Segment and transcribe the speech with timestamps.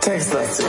[0.00, 0.66] Textlastig.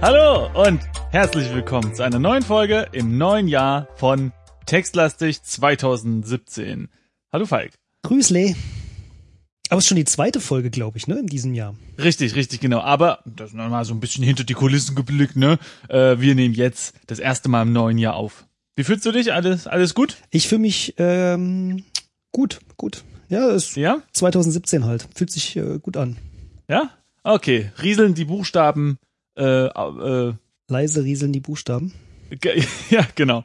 [0.00, 0.80] Hallo und
[1.10, 4.32] herzlich willkommen zu einer neuen Folge im neuen Jahr von
[4.66, 6.88] Textlastig 2017.
[7.34, 7.72] Hallo Falk.
[8.04, 8.54] Grüßle.
[9.68, 11.74] Aber es ist schon die zweite Folge, glaube ich, ne, in diesem Jahr.
[11.98, 12.78] Richtig, richtig, genau.
[12.78, 15.58] Aber das ist nochmal so ein bisschen hinter die Kulissen geblickt, ne?
[15.88, 18.46] Äh, wir nehmen jetzt das erste Mal im neuen Jahr auf.
[18.76, 19.32] Wie fühlst du dich?
[19.32, 20.18] Alles, alles gut?
[20.30, 21.82] Ich fühle mich ähm,
[22.30, 23.02] gut, gut.
[23.28, 24.00] Ja, es Ja?
[24.12, 25.08] 2017 halt.
[25.16, 26.16] Fühlt sich äh, gut an.
[26.68, 26.90] Ja?
[27.24, 27.72] Okay.
[27.82, 28.96] Rieseln die Buchstaben,
[29.36, 30.34] äh, äh,
[30.68, 31.94] Leise rieseln die Buchstaben.
[32.90, 33.42] Ja, genau.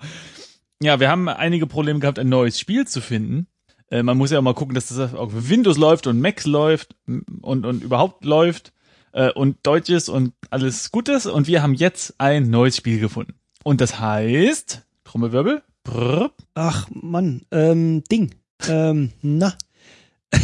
[0.80, 3.48] Ja, wir haben einige Probleme gehabt, ein neues Spiel zu finden.
[3.92, 6.96] Äh, man muss ja auch mal gucken, dass das auf Windows läuft und Macs läuft
[7.08, 8.74] und, und überhaupt läuft
[9.14, 11.26] äh, und Deutsch ist und alles Gutes.
[11.26, 13.34] Und wir haben jetzt ein neues Spiel gefunden.
[13.64, 18.36] Und das heißt, Trommelwirbel, brrr, Ach, Mann, ähm, Ding.
[18.68, 19.54] Ähm, na.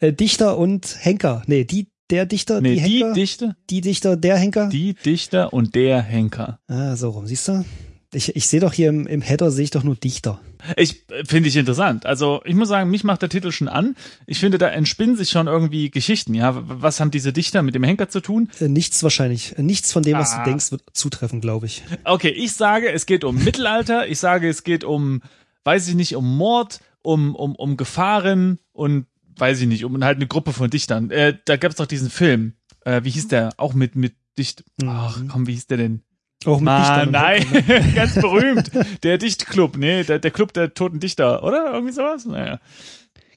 [0.00, 1.42] Äh, Dichter und Henker.
[1.46, 3.12] Nee, die, der Dichter, nee, die die, Henker.
[3.12, 4.68] Dichter, die Dichter, der Henker.
[4.68, 6.58] die Dichter und der Henker.
[6.66, 7.64] Ah, so rum, siehst du?
[8.12, 10.40] Ich, ich sehe doch hier im, im Header, sehe ich doch nur Dichter.
[10.76, 12.06] Ich äh, finde ich interessant.
[12.06, 13.94] Also ich muss sagen, mich macht der Titel schon an.
[14.26, 16.34] Ich finde, da entspinnen sich schon irgendwie Geschichten.
[16.34, 18.50] Ja, was haben diese Dichter mit dem Henker zu tun?
[18.58, 19.56] Äh, nichts wahrscheinlich.
[19.58, 20.38] Äh, Nichts von dem, was Ah.
[20.42, 21.82] du denkst, wird zutreffen, glaube ich.
[22.04, 24.08] Okay, ich sage, es geht um Mittelalter.
[24.08, 25.22] Ich sage, es geht um,
[25.64, 30.16] weiß ich nicht, um Mord, um um um Gefahren und weiß ich nicht, um halt
[30.16, 31.10] eine Gruppe von Dichtern.
[31.12, 32.54] Äh, da gab's doch diesen Film.
[32.84, 33.50] Äh, wie hieß der?
[33.56, 34.64] Auch mit mit Dicht.
[34.84, 36.02] Ach, komm, wie hieß der denn?
[36.46, 37.10] Auch mit Mann, Dichtern.
[37.10, 37.92] nein, ne?
[37.94, 38.70] ganz berühmt.
[39.02, 41.72] Der Dichtclub, nee, der, der Club der toten Dichter, oder?
[41.72, 42.24] Irgendwie sowas?
[42.24, 42.60] Naja.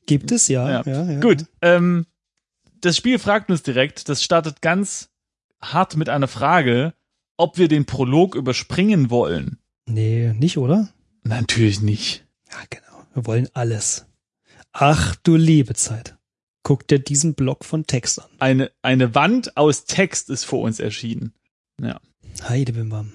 [0.05, 0.69] Gibt es, ja.
[0.69, 0.83] Ja.
[0.85, 1.19] ja, ja.
[1.19, 2.05] Gut, ähm,
[2.81, 5.09] das Spiel fragt uns direkt, das startet ganz
[5.61, 6.93] hart mit einer Frage,
[7.37, 9.57] ob wir den Prolog überspringen wollen.
[9.85, 10.89] Nee, nicht, oder?
[11.23, 12.25] Natürlich nicht.
[12.49, 13.05] Ja, genau.
[13.13, 14.05] Wir wollen alles.
[14.71, 16.17] Ach du liebe Zeit.
[16.63, 18.29] Guck dir diesen Block von Text an.
[18.39, 21.33] Eine, eine Wand aus Text ist vor uns erschienen.
[21.81, 21.99] Ja.
[22.41, 23.13] Heidebimbam.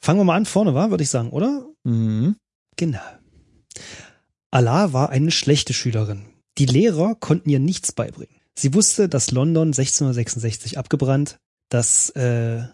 [0.00, 1.66] Fangen wir mal an vorne, war, würde ich sagen, oder?
[1.84, 2.36] Mhm.
[2.76, 3.00] Genau.
[4.50, 6.26] Allah war eine schlechte Schülerin.
[6.58, 8.34] Die Lehrer konnten ihr nichts beibringen.
[8.58, 11.38] Sie wusste, dass London 1666 abgebrannt,
[11.68, 12.64] dass äh,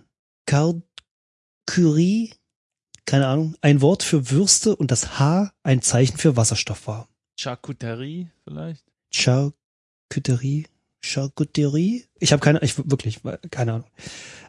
[0.47, 0.83] Karl
[1.67, 2.33] Curie,
[3.07, 7.09] keine Ahnung, ein Wort für Würste und das H ein Zeichen für Wasserstoff war.
[7.37, 8.85] Charcuterie vielleicht?
[9.13, 10.67] Charcuterie,
[11.01, 12.05] Charcuterie?
[12.21, 13.21] Ich habe keine, ich wirklich
[13.51, 13.91] keine Ahnung.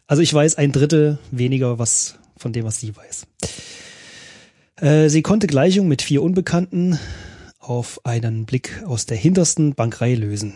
[0.06, 3.26] Also ich weiß ein Drittel weniger was von dem, was sie weiß.
[4.76, 6.98] Äh, sie konnte Gleichungen mit vier Unbekannten
[7.58, 10.54] auf einen Blick aus der hintersten Bankreihe lösen.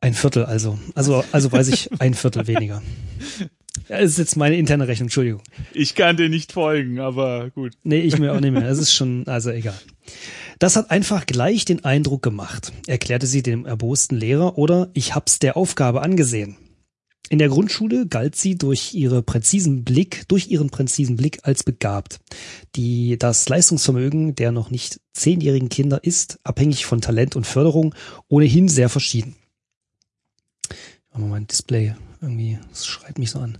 [0.00, 0.78] Ein Viertel also.
[0.94, 2.82] Also, also weiß ich ein Viertel weniger.
[3.88, 5.42] Ja, das ist jetzt meine interne Rechnung, Entschuldigung.
[5.72, 7.74] Ich kann dir nicht folgen, aber gut.
[7.84, 8.68] Nee, ich mir auch nicht mehr.
[8.68, 9.78] Es ist schon, also egal.
[10.58, 15.38] Das hat einfach gleich den Eindruck gemacht, erklärte sie dem erbosten Lehrer oder ich hab's
[15.38, 16.56] der Aufgabe angesehen.
[17.28, 22.20] In der Grundschule galt sie durch ihre präzisen Blick, durch ihren präzisen Blick als begabt.
[22.76, 27.94] Die, das Leistungsvermögen der noch nicht zehnjährigen Kinder ist, abhängig von Talent und Förderung,
[28.28, 29.34] ohnehin sehr verschieden.
[31.10, 31.94] Machen wir mal ein Display.
[32.20, 33.58] Irgendwie, das schreit mich so an.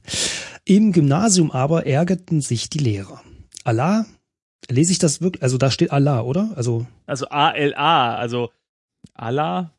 [0.65, 3.23] Im Gymnasium aber ärgerten sich die Lehrer.
[3.65, 4.07] Allah,
[4.69, 5.43] lese ich das wirklich?
[5.43, 6.53] Also da steht Allah, oder?
[6.55, 8.51] Also Also A-L-A, also
[9.15, 9.76] Allah.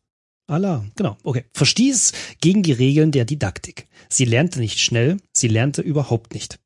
[0.47, 1.44] Allah, genau, okay.
[1.53, 3.88] Verstieß gegen die Regeln der Didaktik.
[4.08, 6.59] Sie lernte nicht schnell, sie lernte überhaupt nicht.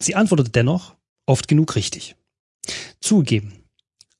[0.00, 0.94] Sie antwortete dennoch
[1.24, 2.16] oft genug richtig.
[3.00, 3.52] Zugegeben,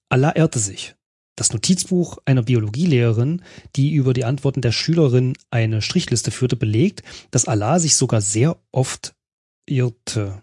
[0.09, 0.95] Allah irrte sich.
[1.37, 3.43] Das Notizbuch einer Biologielehrerin,
[3.77, 8.59] die über die Antworten der Schülerin eine Strichliste führte, belegt, dass Allah sich sogar sehr
[8.73, 9.15] oft
[9.67, 10.43] irrte.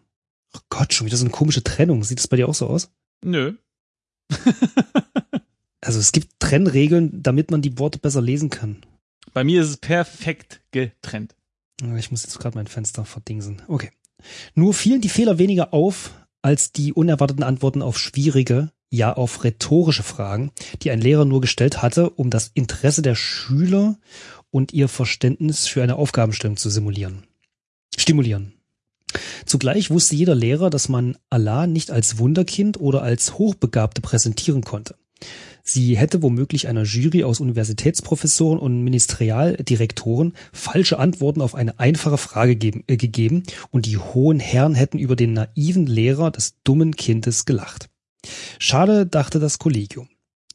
[0.56, 2.04] Oh Gott, schon wieder so eine komische Trennung.
[2.04, 2.92] Sieht das bei dir auch so aus?
[3.26, 3.56] Nö.
[5.84, 8.78] Also es gibt Trennregeln, damit man die Worte besser lesen kann.
[9.34, 11.36] Bei mir ist es perfekt getrennt.
[11.98, 13.62] Ich muss jetzt gerade mein Fenster verdingsen.
[13.68, 13.92] Okay.
[14.56, 20.04] Nur fielen die Fehler weniger auf als die unerwarteten Antworten auf schwierige, ja auf rhetorische
[20.04, 20.52] Fragen,
[20.82, 23.98] die ein Lehrer nur gestellt hatte, um das Interesse der Schüler
[24.52, 27.24] und ihr Verständnis für eine Aufgabenstellung zu simulieren.
[27.98, 28.54] Stimulieren.
[29.46, 34.96] Zugleich wusste jeder Lehrer, dass man Allah nicht als Wunderkind oder als Hochbegabte präsentieren konnte.
[35.66, 42.58] Sie hätte womöglich einer Jury aus Universitätsprofessoren und Ministerialdirektoren falsche Antworten auf eine einfache Frage
[42.58, 47.46] geben, äh, gegeben und die hohen Herren hätten über den naiven Lehrer des dummen Kindes
[47.46, 47.90] gelacht.
[48.60, 50.10] Schade, dachte das Kollegium.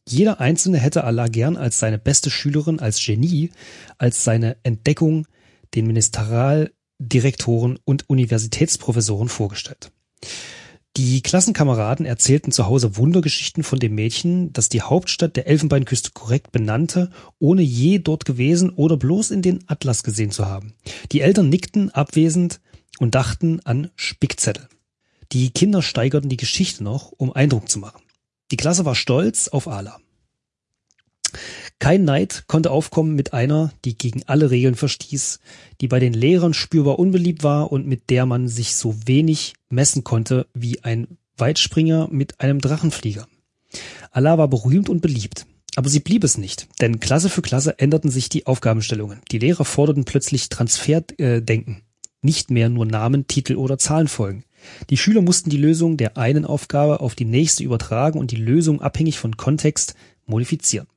[0.07, 3.51] Jeder Einzelne hätte Allah gern als seine beste Schülerin, als Genie,
[3.97, 5.27] als seine Entdeckung
[5.75, 9.91] den Ministerialdirektoren und Universitätsprofessoren vorgestellt.
[10.97, 16.51] Die Klassenkameraden erzählten zu Hause Wundergeschichten von dem Mädchen, das die Hauptstadt der Elfenbeinküste korrekt
[16.51, 20.75] benannte, ohne je dort gewesen oder bloß in den Atlas gesehen zu haben.
[21.13, 22.61] Die Eltern nickten abwesend
[22.99, 24.69] und dachten an Spickzettel.
[25.31, 28.03] Die Kinder steigerten die Geschichte noch, um Eindruck zu machen.
[28.51, 30.01] Die Klasse war stolz auf Ala.
[31.81, 35.39] Kein Neid konnte aufkommen mit einer, die gegen alle Regeln verstieß,
[35.81, 40.03] die bei den Lehrern spürbar unbeliebt war und mit der man sich so wenig messen
[40.03, 43.29] konnte wie ein Weitspringer mit einem Drachenflieger.
[44.11, 45.47] Allah war berühmt und beliebt.
[45.77, 49.21] Aber sie blieb es nicht, denn Klasse für Klasse änderten sich die Aufgabenstellungen.
[49.31, 51.83] Die Lehrer forderten plötzlich Transferdenken,
[52.21, 54.45] nicht mehr nur Namen, Titel oder Zahlenfolgen.
[54.91, 58.81] Die Schüler mussten die Lösung der einen Aufgabe auf die nächste übertragen und die Lösung
[58.81, 59.95] abhängig von Kontext
[60.27, 60.89] modifizieren.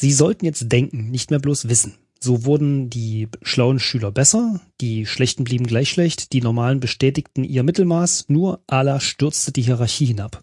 [0.00, 1.98] Sie sollten jetzt denken, nicht mehr bloß wissen.
[2.20, 7.62] So wurden die schlauen Schüler besser, die Schlechten blieben gleich schlecht, die Normalen bestätigten ihr
[7.62, 10.42] Mittelmaß, nur Ala stürzte die Hierarchie hinab.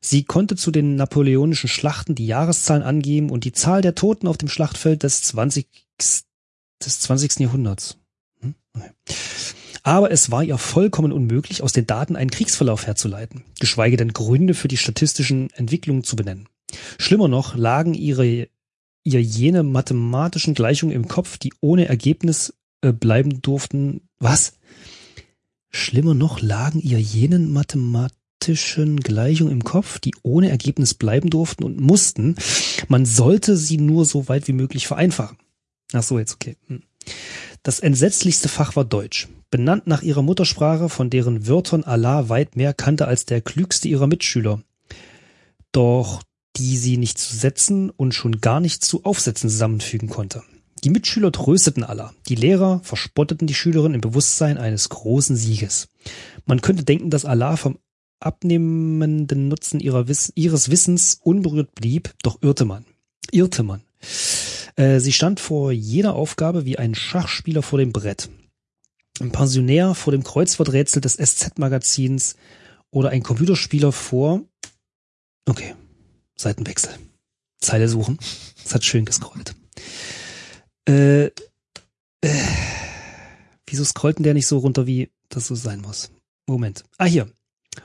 [0.00, 4.38] Sie konnte zu den napoleonischen Schlachten die Jahreszahlen angeben und die Zahl der Toten auf
[4.38, 5.66] dem Schlachtfeld des 20.
[5.98, 7.40] des 20.
[7.40, 7.98] Jahrhunderts.
[8.40, 8.54] Hm?
[9.82, 14.54] Aber es war ihr vollkommen unmöglich, aus den Daten einen Kriegsverlauf herzuleiten, geschweige denn Gründe
[14.54, 16.48] für die statistischen Entwicklungen zu benennen.
[16.98, 18.48] Schlimmer noch lagen ihre
[19.06, 24.00] ihr jene mathematischen Gleichungen im Kopf, die ohne Ergebnis äh, bleiben durften.
[24.18, 24.54] Was?
[25.70, 31.80] Schlimmer noch lagen ihr jenen mathematischen Gleichungen im Kopf, die ohne Ergebnis bleiben durften und
[31.80, 32.34] mussten.
[32.88, 35.38] Man sollte sie nur so weit wie möglich vereinfachen.
[35.92, 36.56] Ach so, jetzt okay.
[36.66, 36.82] Hm.
[37.62, 39.28] Das entsetzlichste Fach war Deutsch.
[39.50, 44.08] Benannt nach ihrer Muttersprache, von deren Wörtern Allah weit mehr kannte als der klügste ihrer
[44.08, 44.62] Mitschüler.
[45.70, 46.22] Doch
[46.56, 50.42] die sie nicht zu setzen und schon gar nicht zu aufsetzen zusammenfügen konnte.
[50.84, 55.88] Die Mitschüler trösteten Allah, die Lehrer verspotteten die Schülerin im Bewusstsein eines großen Sieges.
[56.44, 57.78] Man könnte denken, dass Allah vom
[58.20, 62.84] abnehmenden Nutzen Wiss ihres Wissens unberührt blieb, doch irrte man.
[63.30, 63.82] Irrte man.
[64.76, 68.28] Äh, sie stand vor jeder Aufgabe wie ein Schachspieler vor dem Brett.
[69.20, 72.36] Ein Pensionär vor dem Kreuzworträtsel des SZ-Magazins
[72.90, 74.42] oder ein Computerspieler vor.
[75.46, 75.74] Okay,
[76.36, 76.90] Seitenwechsel.
[77.58, 78.18] Zeile suchen.
[78.64, 79.54] Es hat schön gescrollt.
[80.88, 81.30] Äh, äh,
[83.66, 86.10] wieso scrollt denn der nicht so runter, wie das so sein muss?
[86.46, 86.84] Moment.
[86.98, 87.30] Ah, hier.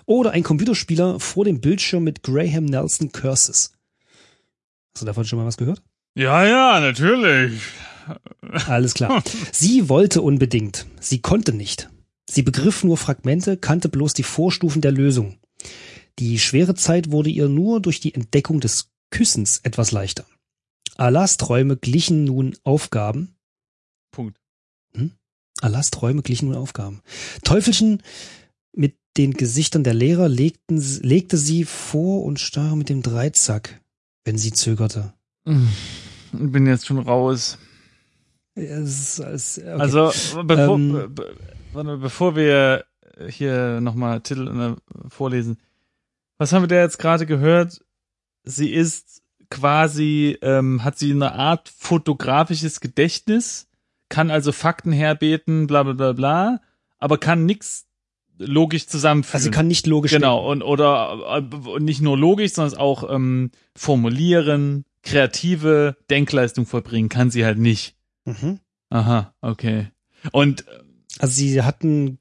[0.05, 3.73] Oder ein Computerspieler vor dem Bildschirm mit Graham Nelson Curses.
[4.93, 5.81] Hast du davon schon mal was gehört?
[6.15, 7.61] Ja, ja, natürlich.
[8.67, 9.23] Alles klar.
[9.51, 10.85] Sie wollte unbedingt.
[10.99, 11.89] Sie konnte nicht.
[12.29, 15.37] Sie begriff nur Fragmente, kannte bloß die Vorstufen der Lösung.
[16.21, 20.23] Die schwere Zeit wurde ihr nur durch die Entdeckung des Küssens etwas leichter.
[20.95, 23.33] Allahs Träume glichen nun Aufgaben.
[24.11, 24.39] Punkt.
[24.93, 25.13] Hm?
[25.61, 27.01] Allahs Träume glichen nun Aufgaben.
[27.43, 28.03] Teufelchen
[28.71, 33.81] mit den Gesichtern der Lehrer legten, legte sie vor und starr mit dem Dreizack,
[34.23, 35.13] wenn sie zögerte.
[35.43, 35.55] Ich
[36.33, 37.57] bin jetzt schon raus.
[38.53, 39.69] Es, es, okay.
[39.69, 40.11] Also,
[40.43, 42.85] bevor, ähm, be, bevor wir
[43.27, 45.57] hier nochmal Titel äh, vorlesen,
[46.41, 47.85] was haben wir da jetzt gerade gehört?
[48.43, 49.21] Sie ist
[49.51, 53.69] quasi, ähm, hat sie eine Art fotografisches Gedächtnis,
[54.09, 56.61] kann also Fakten herbeten, bla bla bla bla,
[56.97, 57.85] aber kann nichts
[58.39, 59.35] logisch zusammenführen.
[59.35, 63.51] Also sie kann nicht logisch Genau, und oder äh, nicht nur logisch, sondern auch ähm,
[63.75, 67.95] formulieren, kreative Denkleistung vollbringen, kann sie halt nicht.
[68.25, 68.59] Mhm.
[68.89, 69.91] Aha, okay.
[70.31, 70.65] Und
[71.19, 72.17] also sie hat ein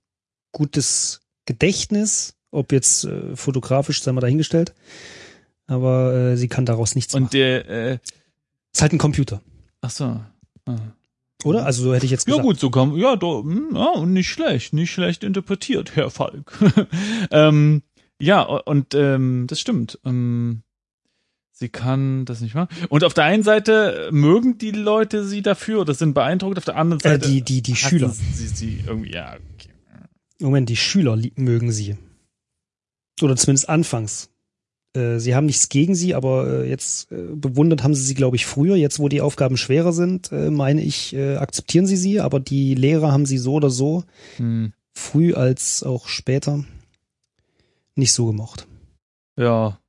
[0.53, 4.75] gutes Gedächtnis, ob jetzt äh, fotografisch, sei mal dahingestellt.
[5.67, 7.33] Aber äh, sie kann daraus nichts und machen.
[7.33, 7.99] der, äh,
[8.73, 9.41] ist halt ein Computer.
[9.81, 10.21] ach so.
[10.67, 10.77] Ah.
[11.45, 11.65] Oder?
[11.65, 12.45] Also so hätte ich jetzt gesagt.
[12.45, 16.11] Ja gut, so kann ja, do, hm, ja, und nicht schlecht, nicht schlecht interpretiert, Herr
[16.11, 16.53] Falk.
[17.31, 17.83] ähm,
[18.21, 19.99] ja, und ähm, das stimmt.
[20.05, 20.63] Ähm,
[21.53, 22.69] sie kann das nicht machen.
[22.91, 26.77] Und auf der einen Seite mögen die Leute sie dafür oder sind beeindruckt, auf der
[26.77, 28.11] anderen Seite Äh, die die die Schüler.
[28.11, 29.71] Sie, sie irgendwie, ja, okay.
[30.41, 31.97] Moment, die Schüler mögen sie.
[33.23, 34.31] Oder zumindest anfangs.
[34.95, 38.37] Äh, sie haben nichts gegen sie, aber äh, jetzt äh, bewundert haben sie sie, glaube
[38.37, 38.77] ich, früher.
[38.77, 42.75] Jetzt, wo die Aufgaben schwerer sind, äh, meine ich, äh, akzeptieren sie sie, aber die
[42.75, 44.05] Lehrer haben sie so oder so,
[44.37, 44.73] Hm.
[44.93, 46.65] früh als auch später,
[47.95, 48.67] nicht so gemocht.
[49.37, 49.80] Ja.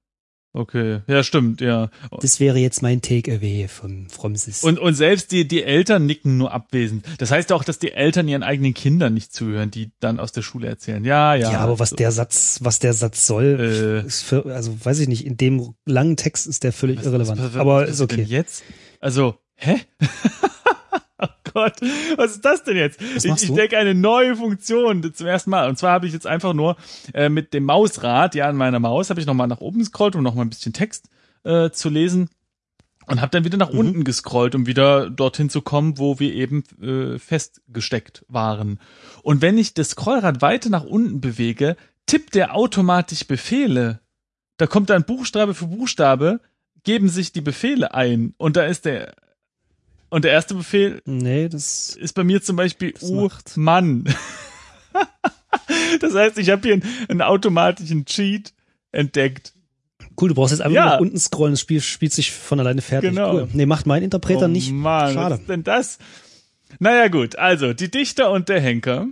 [0.53, 1.89] Okay, ja, stimmt, ja.
[2.19, 4.63] Das wäre jetzt mein Takeaway vom Fromsis.
[4.65, 7.05] Und, und selbst die, die Eltern nicken nur abwesend.
[7.19, 10.41] Das heißt auch, dass die Eltern ihren eigenen Kindern nicht zuhören, die dann aus der
[10.41, 11.05] Schule erzählen.
[11.05, 11.53] Ja, ja.
[11.53, 11.95] ja, aber was so.
[11.95, 14.05] der Satz, was der Satz soll, Äh.
[14.05, 17.39] ist für, also weiß ich nicht, in dem langen Text ist der völlig Was- irrelevant.
[17.39, 18.23] was- was- aber ist okay.
[18.23, 18.63] Jetzt?
[18.99, 19.77] Also, hä?
[21.21, 21.73] oh Gott,
[22.17, 23.01] was ist das denn jetzt?
[23.01, 23.55] Ich ich du?
[23.55, 25.69] denke eine neue Funktion zum ersten Mal.
[25.69, 26.75] Und zwar habe ich jetzt einfach nur
[27.13, 30.23] äh, mit dem Mausrad, ja, an meiner Maus, habe ich nochmal nach oben gescrollt, um
[30.23, 31.09] nochmal ein bisschen Text
[31.43, 32.29] äh, zu lesen.
[33.07, 33.79] Und habe dann wieder nach Mhm.
[33.79, 38.79] unten gescrollt, um wieder dorthin zu kommen, wo wir eben äh, festgesteckt waren.
[39.23, 41.75] Und wenn ich das Scrollrad weiter nach unten bewege,
[42.05, 43.99] tippt der automatisch Befehle.
[44.57, 46.39] Da kommt dann Buchstabe für Buchstabe,
[46.83, 48.33] geben sich die Befehle ein.
[48.37, 49.13] Und da ist der,
[50.11, 54.03] und der erste Befehl Nee, das ist bei mir zum Beispiel Das U macht- Mann.
[55.99, 58.53] das heißt, ich habe hier einen, einen automatischen Cheat
[58.91, 59.53] entdeckt.
[60.19, 60.85] cool, du brauchst jetzt einfach Ja.
[60.85, 63.09] nach unten scrollen, das Spiel spielt sich von alleine fertig.
[63.11, 63.33] Genau.
[63.35, 63.49] Cool.
[63.53, 64.71] Nee, macht mein Interpreter oh nicht.
[64.71, 65.33] Mann, Schade.
[65.35, 65.97] was ist denn das?
[66.79, 69.07] Naja gut, also die Dichter und der Henker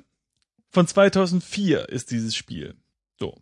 [0.70, 2.76] von 2004 ist dieses Spiel.
[3.20, 3.36] So,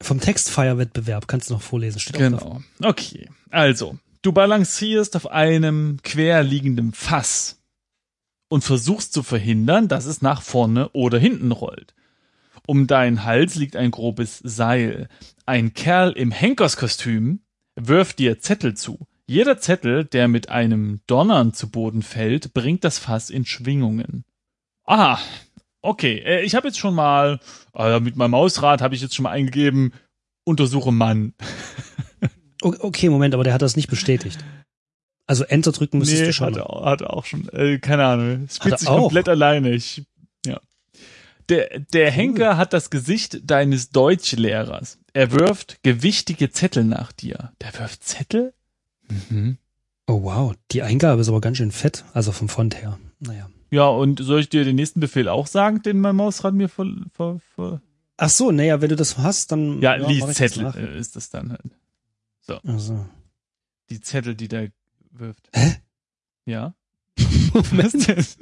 [0.00, 1.98] Vom Textfire-Wettbewerb kannst du noch vorlesen.
[2.00, 2.24] Steht auch da.
[2.28, 2.62] genau.
[2.82, 7.62] Okay, also du balancierst auf einem querliegenden Fass
[8.50, 11.94] und versuchst zu verhindern, dass es nach vorne oder hinten rollt.
[12.66, 15.08] Um deinen Hals liegt ein grobes Seil.
[15.46, 17.40] Ein Kerl im Henkerskostüm
[17.74, 18.98] wirft dir Zettel zu.
[19.26, 24.26] Jeder Zettel, der mit einem Donnern zu Boden fällt, bringt das Fass in Schwingungen.
[24.84, 25.18] Ah,
[25.80, 26.18] okay.
[26.18, 27.40] Äh, ich habe jetzt schon mal,
[27.74, 29.94] äh, mit meinem Mausrad habe ich jetzt schon mal eingegeben,
[30.44, 31.32] untersuche Mann.
[32.62, 34.38] Okay, Moment, aber der hat das nicht bestätigt.
[35.26, 36.46] Also Enter drücken müsstest du schon.
[36.48, 37.48] hat, er, auch- hat er auch schon.
[37.50, 38.44] Äh, keine Ahnung.
[38.48, 39.00] Es spielt sich auch?
[39.02, 39.70] komplett alleine.
[39.72, 40.02] Ich,
[40.46, 40.58] ja.
[41.50, 44.98] Der, der Henker hat das Gesicht deines Deutschlehrers.
[45.12, 47.52] Er wirft gewichtige Zettel nach dir.
[47.60, 48.54] Der wirft Zettel?
[49.30, 49.58] Mhm.
[50.06, 52.98] Oh wow, die Eingabe ist aber ganz schön fett, also vom Font her.
[53.20, 53.50] Naja.
[53.70, 56.86] Ja, und soll ich dir den nächsten Befehl auch sagen, den mein Mausrad mir vor,
[57.12, 57.82] vor, vor
[58.16, 61.50] Ach so, naja, wenn du das hast, dann ja, das Lieszettel äh, ist das dann
[61.52, 61.60] halt.
[62.66, 63.06] Also.
[63.90, 64.70] Die Zettel, die der
[65.12, 65.48] wirft.
[65.54, 65.76] Hä?
[66.46, 66.74] Ja.
[67.52, 68.08] Moment.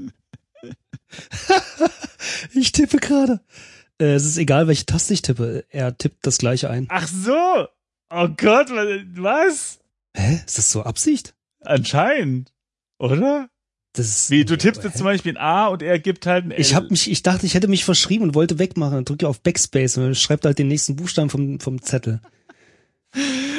[2.54, 3.40] ich tippe gerade.
[4.00, 5.64] Äh, es ist egal, welche Taste ich tippe.
[5.70, 6.86] Er tippt das gleiche ein.
[6.90, 7.66] Ach so.
[8.10, 9.78] Oh Gott, wa- was?
[10.14, 10.40] Hä?
[10.46, 11.34] Ist das so Absicht?
[11.60, 12.52] Anscheinend.
[12.98, 13.48] Oder?
[13.92, 16.60] Das Wie, du tippst jetzt zum Beispiel ein A und er gibt halt ein L.
[16.60, 18.94] Ich hab mich, ich dachte, ich hätte mich verschrieben und wollte wegmachen.
[18.94, 22.20] Dann drücke auf Backspace und schreibt halt den nächsten Buchstaben vom, vom Zettel.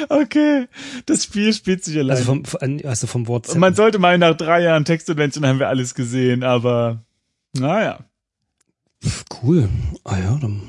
[0.08, 0.68] Okay,
[1.06, 2.16] das Spiel spielt sich allein.
[2.16, 2.44] Also vom,
[2.84, 7.04] also vom Wort man sollte mal nach drei Jahren Textadventure haben wir alles gesehen, aber
[7.54, 8.04] naja.
[9.42, 9.68] Cool.
[10.04, 10.62] Ah ja, dann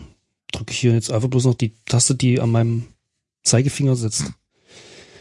[0.51, 2.86] drücke ich hier jetzt einfach bloß noch die Taste, die an meinem
[3.43, 4.33] Zeigefinger sitzt.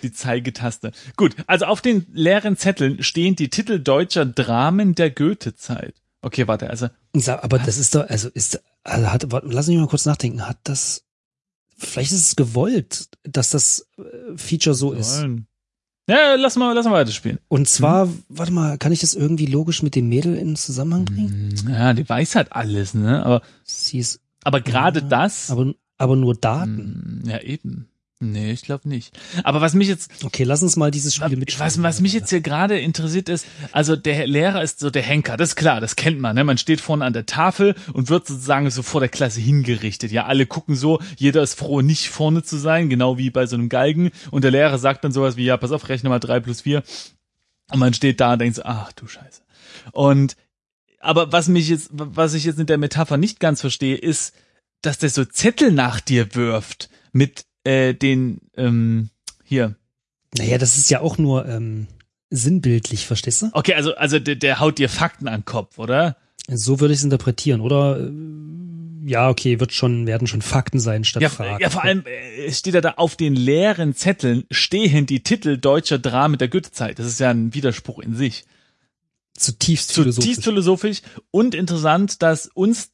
[0.03, 0.93] Die Zeigetaste.
[1.17, 5.95] Gut, also auf den leeren Zetteln stehen die Titel deutscher Dramen der Goethe-Zeit.
[6.23, 6.88] Okay, warte, also
[7.27, 10.47] aber das ist doch, also ist, also hat, warte, lass mich mal kurz nachdenken.
[10.47, 11.05] Hat das,
[11.78, 15.25] vielleicht ist es gewollt, dass das äh, Feature so ist.
[16.11, 17.38] Ja, lass mal, lass mal weiterspielen.
[17.49, 21.54] Und zwar, warte mal, kann ich das irgendwie logisch mit dem Mädel in Zusammenhang bringen?
[21.68, 23.25] Ja, die weiß halt alles, ne?
[23.25, 25.50] Aber, Sie ist, aber gerade Ja, das.
[25.50, 27.23] aber, aber nur Daten.
[27.25, 27.88] Mm, Ja, eben.
[28.21, 29.17] Nee, ich glaube nicht.
[29.45, 31.65] Aber was mich jetzt Okay, lass uns mal dieses Spiel mitspielen.
[31.65, 35.37] Was, was mich jetzt hier gerade interessiert ist, also der Lehrer ist so der Henker,
[35.37, 36.43] das ist klar, das kennt man, ne?
[36.43, 40.11] Man steht vorne an der Tafel und wird sozusagen so vor der Klasse hingerichtet.
[40.11, 43.55] Ja, alle gucken so, jeder ist froh, nicht vorne zu sein, genau wie bei so
[43.55, 44.11] einem Galgen.
[44.33, 46.83] Und der Lehrer sagt dann sowas wie, ja, pass auf, rechne mal drei plus vier.
[47.71, 49.43] Und man steht da und denkt so, ach du Scheiße.
[49.93, 50.37] Und
[51.01, 54.35] aber was mich jetzt, was ich jetzt in der Metapher nicht ganz verstehe, ist,
[54.83, 59.11] dass der so Zettel nach dir wirft mit äh, den ähm,
[59.45, 59.77] hier,
[60.37, 61.87] Naja, das ist ja auch nur ähm,
[62.31, 63.51] sinnbildlich, verstehst du?
[63.53, 66.17] Okay, also, also der, der haut dir Fakten an den Kopf, oder?
[66.51, 67.99] So würde ich es interpretieren, oder?
[68.01, 68.11] Äh,
[69.09, 71.63] Ja, okay, wird schon, werden schon Fakten sein statt Ja, Fragen.
[71.63, 75.99] ja, vor allem äh, steht ja da auf den leeren Zetteln stehen die Titel deutscher
[75.99, 76.99] Dramen der Goethezeit.
[76.99, 78.45] Das ist ja ein Widerspruch in sich.
[79.35, 80.45] Zutiefst Zutiefst philosophisch.
[80.45, 82.91] philosophisch und interessant, dass uns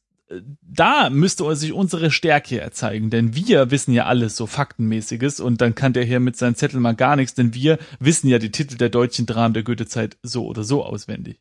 [0.61, 5.75] da müsste sich unsere Stärke erzeigen, denn wir wissen ja alles so faktenmäßiges und dann
[5.75, 8.75] kann der hier mit seinen Zetteln mal gar nichts, denn wir wissen ja die Titel
[8.75, 11.39] der deutschen Dramen der Goethezeit so oder so auswendig.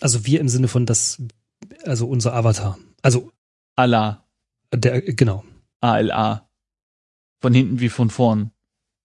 [0.00, 1.22] Also wir im Sinne von das,
[1.84, 2.78] also unser Avatar.
[3.02, 3.30] Also
[3.76, 4.24] Allah,
[4.72, 5.44] der, genau.
[5.80, 6.48] ALA.
[7.40, 8.50] Von hinten wie von vorn.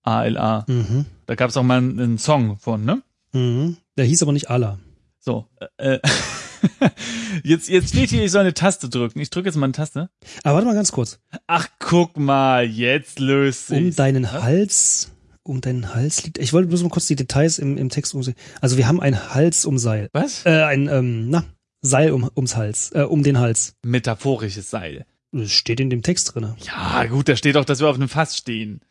[0.04, 0.66] ALA.
[0.68, 1.06] Mhm.
[1.26, 3.04] Da gab es auch mal einen, einen Song von, ne?
[3.34, 3.78] Mhm.
[3.98, 4.80] Der hieß aber nicht Allah.
[5.20, 5.46] So.
[5.78, 6.00] Äh,
[7.44, 9.20] Jetzt, jetzt steht hier, ich soll eine Taste drücken.
[9.20, 10.10] Ich drücke jetzt mal eine Taste.
[10.44, 11.20] Aber warte mal ganz kurz.
[11.48, 13.96] Ach, guck mal, jetzt löst Um sich.
[13.96, 15.12] deinen Hals,
[15.44, 16.38] um deinen Hals liegt.
[16.38, 18.36] Ich wollte bloß mal kurz die Details im, im Text umsehen.
[18.62, 20.10] Also wir haben ein Hals um Seil.
[20.12, 20.46] Was?
[20.46, 21.46] Äh, ein, ähm, na,
[21.82, 23.76] Seil um, ums Hals, äh, um den Hals.
[23.86, 25.06] Metaphorisches Seil.
[25.32, 26.58] Das steht in dem Text drinne.
[26.66, 28.82] Ja, gut, da steht auch, dass wir auf einem Fass stehen.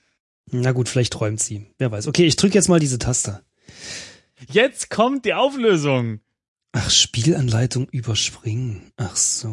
[0.50, 1.66] Na gut, vielleicht träumt sie.
[1.78, 2.06] Wer weiß.
[2.06, 3.40] Okay, ich drücke jetzt mal diese Taste.
[4.50, 6.20] Jetzt kommt die Auflösung.
[6.72, 8.92] Ach, Spielanleitung überspringen.
[8.96, 9.52] Ach so.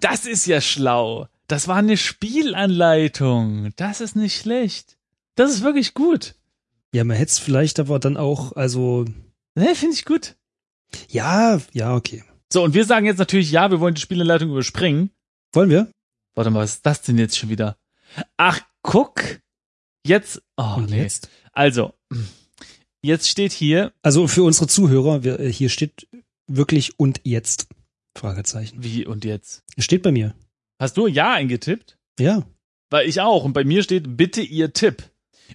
[0.00, 1.26] Das ist ja schlau.
[1.48, 3.70] Das war eine Spielanleitung.
[3.76, 4.96] Das ist nicht schlecht.
[5.36, 6.34] Das ist wirklich gut.
[6.94, 9.04] Ja, man hätte es vielleicht aber dann auch, also,
[9.56, 10.36] Ne, finde ich gut.
[11.08, 12.24] ja, ja, okay.
[12.52, 15.10] So, und wir sagen jetzt natürlich, ja, wir wollen die Spielanleitung überspringen.
[15.52, 15.90] Wollen wir?
[16.34, 17.76] Warte mal, was ist das denn jetzt schon wieder?
[18.36, 19.40] Ach, guck.
[20.06, 21.02] Jetzt, oh Und nee.
[21.02, 21.28] jetzt?
[21.52, 21.94] Also,
[23.02, 26.08] jetzt steht hier, Also für unsere Zuhörer, wir, äh, hier steht
[26.56, 27.68] wirklich und jetzt.
[28.16, 28.82] Fragezeichen.
[28.82, 29.62] wie und jetzt?
[29.78, 30.34] Steht bei mir.
[30.80, 31.96] Hast du ja eingetippt?
[32.18, 32.42] Ja.
[32.90, 33.44] Weil ich auch.
[33.44, 35.04] Und bei mir steht, bitte ihr Tipp.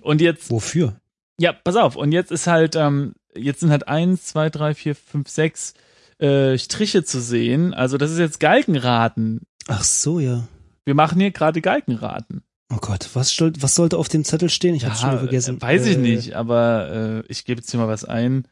[0.01, 0.99] Und jetzt, Wofür?
[1.39, 1.95] ja, pass auf.
[1.95, 5.73] Und jetzt ist halt, ähm, jetzt sind halt eins, zwei, drei, vier, fünf, sechs
[6.19, 7.73] äh, Striche zu sehen.
[7.73, 9.41] Also das ist jetzt Galgenraten.
[9.67, 10.47] Ach so, ja.
[10.85, 12.43] Wir machen hier gerade Galgenraten.
[12.73, 14.75] Oh Gott, was, soll, was sollte auf dem Zettel stehen?
[14.75, 15.57] Ich hab's schon wieder vergessen.
[15.57, 18.47] Äh, weiß ich Äh, nicht, aber äh, ich gebe jetzt hier mal was ein.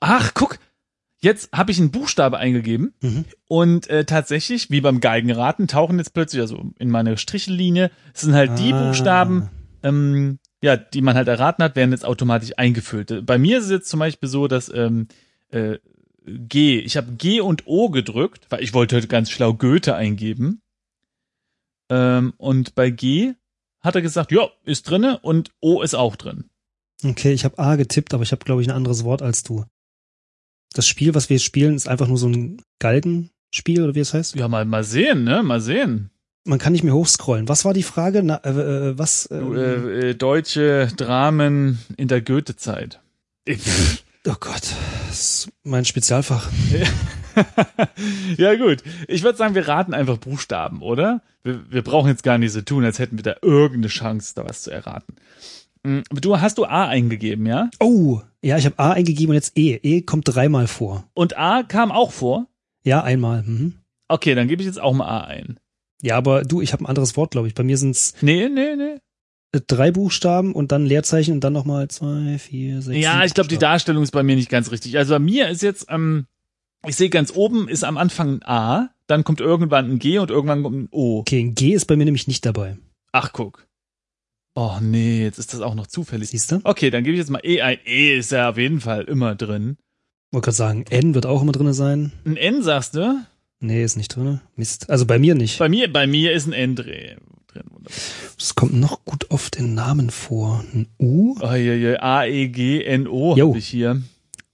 [0.00, 0.58] Ach, guck,
[1.24, 3.24] jetzt habe ich einen Buchstabe eingegeben Mhm.
[3.48, 8.34] und äh, tatsächlich, wie beim Geigenraten, tauchen jetzt plötzlich, also in meine Strichellinie, es sind
[8.34, 8.86] halt die Ah.
[8.86, 9.48] Buchstaben,
[9.82, 13.26] ähm, ja, die man halt erraten hat, werden jetzt automatisch eingefüllt.
[13.26, 15.08] Bei mir ist es jetzt zum Beispiel so, dass ähm,
[15.50, 15.78] äh,
[16.26, 20.62] G, ich habe G und O gedrückt, weil ich wollte heute ganz schlau Goethe eingeben.
[21.90, 23.34] Ähm, und bei G
[23.80, 26.44] hat er gesagt, ja, ist drinne und O ist auch drin.
[27.04, 29.64] Okay, ich habe A getippt, aber ich habe, glaube ich, ein anderes Wort als du.
[30.74, 34.34] Das Spiel, was wir spielen, ist einfach nur so ein Galgenspiel, oder wie es heißt?
[34.34, 35.42] Ja, mal, mal sehen, ne?
[35.42, 36.10] Mal sehen.
[36.44, 37.48] Man kann nicht mehr hochscrollen.
[37.48, 38.22] Was war die Frage?
[38.22, 39.26] Na, äh, äh, was?
[39.26, 43.00] Äh, äh, äh, deutsche Dramen in der Goethe-Zeit.
[43.48, 44.62] oh Gott,
[45.08, 46.50] das ist mein Spezialfach.
[48.36, 48.82] ja, gut.
[49.06, 51.22] Ich würde sagen, wir raten einfach Buchstaben, oder?
[51.44, 54.44] Wir, wir brauchen jetzt gar nicht so tun, als hätten wir da irgendeine Chance, da
[54.44, 55.14] was zu erraten.
[55.84, 57.70] Mm, Du hast du A eingegeben, ja?
[57.80, 59.78] Oh, ja, ich habe A eingegeben und jetzt E.
[59.82, 61.04] E kommt dreimal vor.
[61.14, 62.46] Und A kam auch vor?
[62.84, 63.42] Ja, einmal.
[63.42, 63.74] Mhm.
[64.08, 65.58] Okay, dann gebe ich jetzt auch mal A ein.
[66.02, 67.54] Ja, aber du, ich habe ein anderes Wort, glaube ich.
[67.54, 68.98] Bei mir sind's Nee, nee, nee.
[69.52, 73.02] äh, drei Buchstaben und dann Leerzeichen und dann nochmal zwei, vier, sechs.
[73.02, 73.56] Ja, ich glaube, die.
[73.58, 74.98] Darstellung ist bei mir nicht ganz richtig.
[74.98, 76.26] Also bei mir ist jetzt, ähm,
[76.86, 80.30] ich sehe ganz oben ist am Anfang ein A, dann kommt irgendwann ein G und
[80.30, 81.20] irgendwann kommt ein O.
[81.20, 82.76] Okay, ein G ist bei mir nämlich nicht dabei.
[83.12, 83.66] Ach, guck.
[84.54, 86.30] Oh nee, jetzt ist das auch noch zufällig.
[86.30, 86.60] Siehst du?
[86.62, 87.78] Okay, dann gebe ich jetzt mal E ein.
[87.84, 89.76] E ist ja auf jeden Fall immer drin.
[90.30, 92.12] Wollte gerade sagen, N wird auch immer drinne sein.
[92.24, 93.24] Ein N sagst du?
[93.60, 94.42] Nee, ist nicht drinne.
[94.56, 94.90] Mist.
[94.90, 95.58] Also bei mir nicht.
[95.58, 97.18] Bei mir, bei mir ist ein N drin.
[97.46, 97.62] drin.
[97.70, 97.92] Wunderbar.
[98.38, 100.64] Es kommt noch gut oft in Namen vor.
[100.72, 101.36] Ein U?
[101.40, 101.96] Oh, je, je.
[101.96, 104.02] A, E, G, N, O habe ich hier.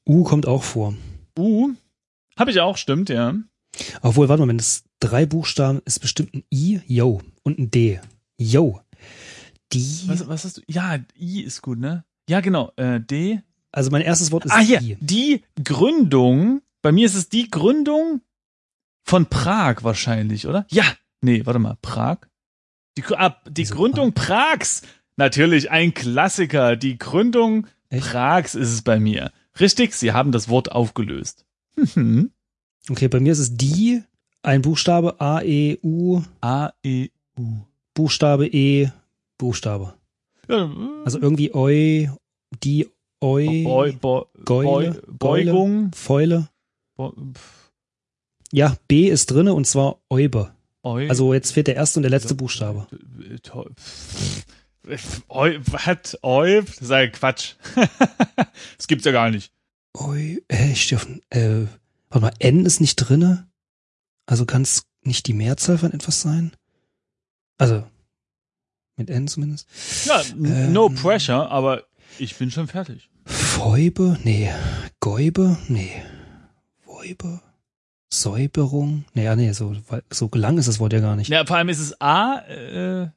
[0.07, 0.95] U kommt auch vor.
[1.39, 1.71] U.
[2.39, 3.35] Habe ich auch, stimmt, ja.
[4.01, 8.01] Obwohl, warte mal, wenn das drei Buchstaben ist bestimmt ein I, yo, und ein D.
[8.39, 8.81] Yo.
[9.73, 10.03] Die.
[10.07, 10.63] Was, was hast du?
[10.69, 12.05] Ja, I ist gut, ne?
[12.29, 12.73] Ja, genau.
[12.77, 13.41] Äh, D.
[13.73, 14.81] Also mein erstes Wort ist Ah, hier.
[14.81, 14.97] I.
[15.01, 16.63] Die Gründung.
[16.83, 18.21] Bei mir ist es die Gründung
[19.05, 20.67] von Prag wahrscheinlich, oder?
[20.71, 20.85] Ja.
[21.21, 21.77] Nee, warte mal.
[21.83, 22.19] Prag?
[22.97, 24.83] Die, ah, die Gründung Prags.
[25.17, 26.77] Natürlich ein Klassiker.
[26.77, 28.07] Die Gründung Echt?
[28.11, 29.33] Prags ist es bei mir.
[29.59, 31.45] Richtig, Sie haben das Wort aufgelöst.
[31.77, 32.31] Mhm.
[32.89, 34.03] Okay, bei mir ist es die,
[34.43, 37.61] ein Buchstabe, A, E, U, A, E, U.
[37.95, 38.91] Buchstabe E,
[39.41, 39.95] Buchstabe.
[40.49, 40.71] Ja,
[41.05, 42.09] Also irgendwie Eu,
[42.63, 42.89] die
[43.23, 45.93] Eu, Beu, Beu, Geule, Beu, Beugung.
[45.93, 46.49] Fäule.
[46.99, 47.71] Pf,
[48.53, 50.53] Ja, B ist drinne und zwar Eube.
[50.83, 52.87] Eu, Also jetzt fehlt der erste und der letzte Buchstabe.
[53.43, 53.73] Toll.
[55.29, 56.19] Eu, was?
[56.23, 56.63] Eu?
[56.63, 57.55] Das ist ja Quatsch.
[58.77, 59.53] das gibt's ja gar nicht.
[59.95, 60.15] Eu,
[60.49, 61.67] äh, ich stehe auf, äh,
[62.09, 63.49] warte mal, N ist nicht drinne.
[64.27, 66.53] Also kann es nicht die Mehrzahl von etwas sein?
[67.59, 67.85] Also,
[69.01, 69.67] mit N zumindest.
[70.07, 70.73] Ja, Ähm.
[70.73, 71.83] no pressure, aber
[72.19, 73.11] ich bin schon fertig.
[73.25, 74.19] Fäube?
[74.25, 74.51] Nee.
[75.01, 75.59] Gäube?
[75.69, 75.91] Nee.
[76.87, 77.41] Wäube?
[78.13, 79.05] Säuberung?
[79.15, 79.75] Nee, ja, nee, so,
[80.11, 81.29] so lang ist das Wort ja gar nicht.
[81.29, 83.09] Ja, vor allem ist es A, äh,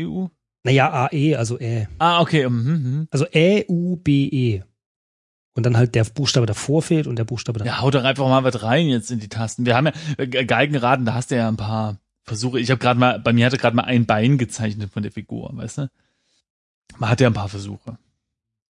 [0.00, 0.26] EU.
[0.64, 1.88] Naja, AE, also Ä.
[1.98, 2.48] Ah, okay.
[2.48, 3.08] Mhm, mhm.
[3.10, 4.62] Also Ä, U, B, E.
[5.54, 7.72] Und dann halt der Buchstabe davor fehlt und der Buchstabe davor.
[7.74, 9.66] Ja, hau doch einfach mal was rein jetzt in die Tasten.
[9.66, 12.60] Wir haben ja äh, Geigenraten, da hast du ja ein paar Versuche.
[12.60, 15.50] Ich habe gerade mal, bei mir hatte gerade mal ein Bein gezeichnet von der Figur,
[15.54, 15.90] weißt du?
[16.98, 17.98] Man hat ja ein paar Versuche.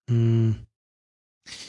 [0.09, 0.55] Hm.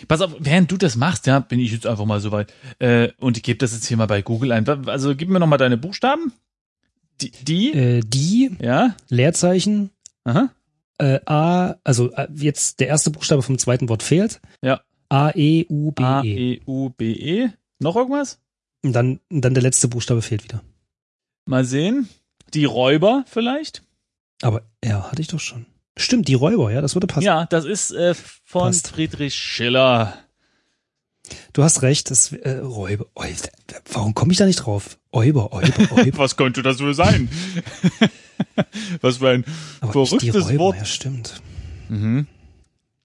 [0.06, 2.52] Pass auf, während du das machst, ja, bin ich jetzt einfach mal soweit.
[2.78, 4.68] Äh, und ich gebe das jetzt hier mal bei Google ein.
[4.88, 6.32] Also gib mir noch mal deine Buchstaben.
[7.20, 9.90] Die, die Äh, die, ja, Leerzeichen,
[10.24, 10.50] aha,
[10.98, 14.40] äh, A, also äh, jetzt der erste Buchstabe vom zweiten Wort fehlt.
[14.62, 14.80] Ja.
[15.08, 16.54] A, E, U, B, A, E.
[16.54, 17.50] E, U, B, E.
[17.78, 18.40] Noch irgendwas?
[18.82, 20.62] Und dann, und dann der letzte Buchstabe fehlt wieder.
[21.46, 22.08] Mal sehen.
[22.54, 23.82] Die Räuber vielleicht?
[24.42, 25.66] Aber ja, hatte ich doch schon.
[25.96, 27.24] Stimmt, die Räuber, ja, das würde passen.
[27.24, 28.88] Ja, das ist äh, von Passt.
[28.88, 30.18] Friedrich Schiller.
[31.52, 33.06] Du hast recht, das äh, Räuber.
[33.14, 33.24] Oh,
[33.92, 34.98] warum komme ich da nicht drauf?
[35.14, 36.18] Räuber, Räuber, Räuber.
[36.18, 37.28] Was könnte das wohl sein?
[39.00, 39.44] Was für ein
[39.80, 40.76] Aber verrücktes Räuber, Wort.
[40.78, 41.40] ja, stimmt.
[41.88, 42.26] Mhm.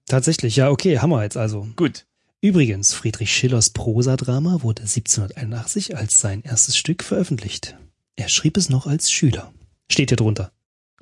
[0.06, 1.68] Tatsächlich, ja, okay, haben wir jetzt also.
[1.76, 2.06] Gut.
[2.40, 7.76] Übrigens, Friedrich Schillers Prosadrama wurde 1781 als sein erstes Stück veröffentlicht.
[8.16, 9.52] Er schrieb es noch als Schüler.
[9.88, 10.52] Steht hier drunter.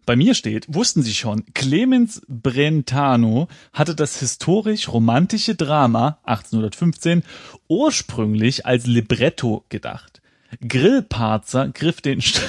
[0.09, 7.23] Bei mir steht, wussten Sie schon, Clemens Brentano hatte das historisch-romantische Drama 1815
[7.69, 10.23] ursprünglich als Libretto gedacht.
[10.67, 12.41] Grillparzer griff den St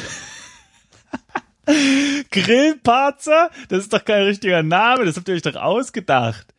[2.31, 3.51] Grillparzer?
[3.67, 6.53] Das ist doch kein richtiger Name, das habt ihr euch doch ausgedacht.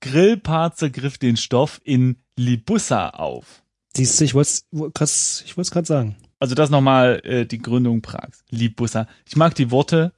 [0.00, 3.64] Grillparzer griff den Stoff in Libussa auf.
[3.96, 6.16] Siehst du, ich wollte es gerade sagen.
[6.38, 8.44] Also das nochmal äh, die Gründung Prags.
[8.50, 9.08] Libussa.
[9.26, 10.12] Ich mag die Worte.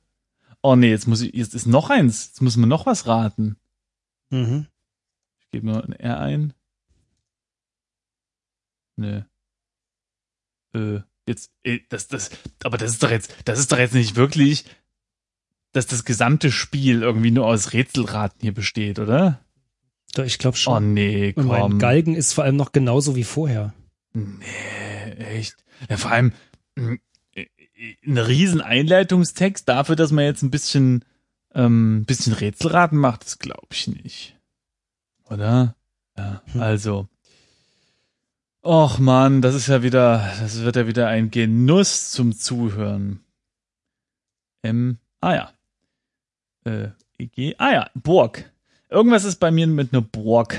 [0.62, 2.28] Oh nee, jetzt muss ich, jetzt ist noch eins.
[2.28, 3.56] Jetzt muss man noch was raten.
[4.30, 4.66] Mhm.
[5.40, 6.52] Ich gebe nur ein R ein.
[8.96, 9.22] Nö.
[10.74, 12.30] Äh, jetzt, äh, das, das,
[12.64, 14.64] aber das ist doch jetzt, das ist doch jetzt nicht wirklich,
[15.72, 19.40] dass das gesamte Spiel irgendwie nur aus Rätselraten hier besteht, oder?
[20.14, 20.94] Doch, ich glaube Oh schon.
[20.94, 21.78] nee, Und mein komm.
[21.78, 23.72] Galgen ist vor allem noch genauso wie vorher.
[24.14, 24.34] Nee,
[25.18, 25.56] echt.
[25.88, 26.32] Ja, vor allem
[26.76, 26.94] mm,
[27.34, 27.46] äh,
[28.06, 31.04] ein riesen Einleitungstext dafür, dass man jetzt ein bisschen,
[31.54, 34.36] ähm, ein bisschen Rätselraten macht, das glaube ich nicht.
[35.24, 35.76] Oder?
[36.16, 36.60] Ja, Hm.
[36.62, 37.08] also.
[38.64, 43.20] Och man, das ist ja wieder, das wird ja wieder ein Genuss zum Zuhören.
[44.62, 45.52] M, ah ja.
[46.64, 48.52] Äh, EG, ah ja, Burg.
[48.90, 50.58] Irgendwas ist bei mir mit einer Burg.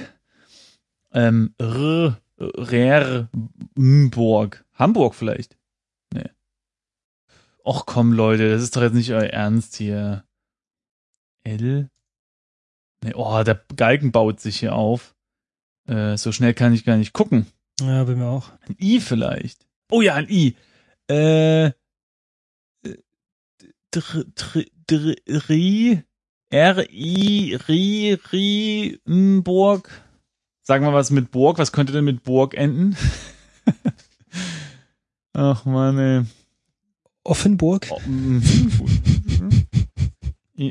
[1.11, 3.29] Ähm, R, Rer,
[3.75, 4.65] Burg.
[4.73, 5.57] Hamburg vielleicht?
[6.13, 6.29] Nee.
[7.63, 10.23] Och komm, Leute, das ist doch jetzt nicht euer Ernst hier.
[11.43, 11.89] L?
[13.03, 15.15] Nee, oh, der Galgen baut sich hier auf.
[15.87, 17.47] Äh, so schnell kann ich gar nicht gucken.
[17.79, 18.51] Ja, bei mir auch.
[18.67, 19.67] Ein I vielleicht.
[19.91, 20.55] Oh ja, ein I.
[21.07, 21.71] Äh,
[23.91, 25.15] dr, dr, dr,
[25.49, 26.03] Ri,
[26.49, 29.89] R-I, Ri, Ri, m, Burg.
[30.69, 31.57] Sagen wir was mit Burg.
[31.57, 32.95] Was könnte denn mit Burg enden?
[35.33, 36.21] Ach man, ey.
[37.23, 37.87] Offenburg?
[37.89, 38.43] Oh, mm.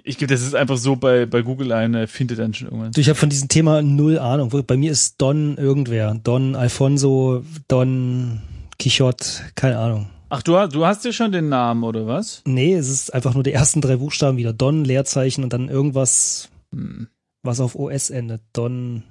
[0.04, 2.96] Ich gebe das ist einfach so bei, bei Google ein, er findet dann schon irgendwas.
[2.96, 4.50] Ich habe von diesem Thema null Ahnung.
[4.68, 6.14] Bei mir ist Don irgendwer.
[6.22, 8.40] Don Alfonso, Don
[8.78, 9.24] Quixote,
[9.56, 10.08] keine Ahnung.
[10.28, 12.42] Ach, du, hast- du hast ja schon den Namen, oder was?
[12.46, 14.52] Nee, es ist einfach nur die ersten drei Buchstaben wieder.
[14.52, 17.08] Don, Leerzeichen und dann irgendwas, Hm.
[17.42, 18.42] was auf OS endet.
[18.52, 19.02] Don.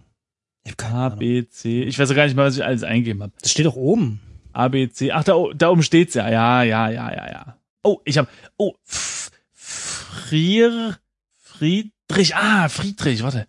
[0.81, 1.09] A.
[1.09, 1.83] B, C.
[1.83, 3.33] Ich weiß ja gar nicht mal, was ich alles eingegeben habe.
[3.41, 4.21] Das steht doch oben.
[4.53, 5.11] A, B, C.
[5.11, 6.29] Ach, da, da oben steht's ja.
[6.29, 7.57] Ja, ja, ja, ja, ja.
[7.83, 8.27] Oh, ich habe.
[8.57, 10.97] Oh, F Frier.
[11.35, 12.35] Friedrich.
[12.35, 13.23] Ah, Friedrich.
[13.23, 13.47] Warte.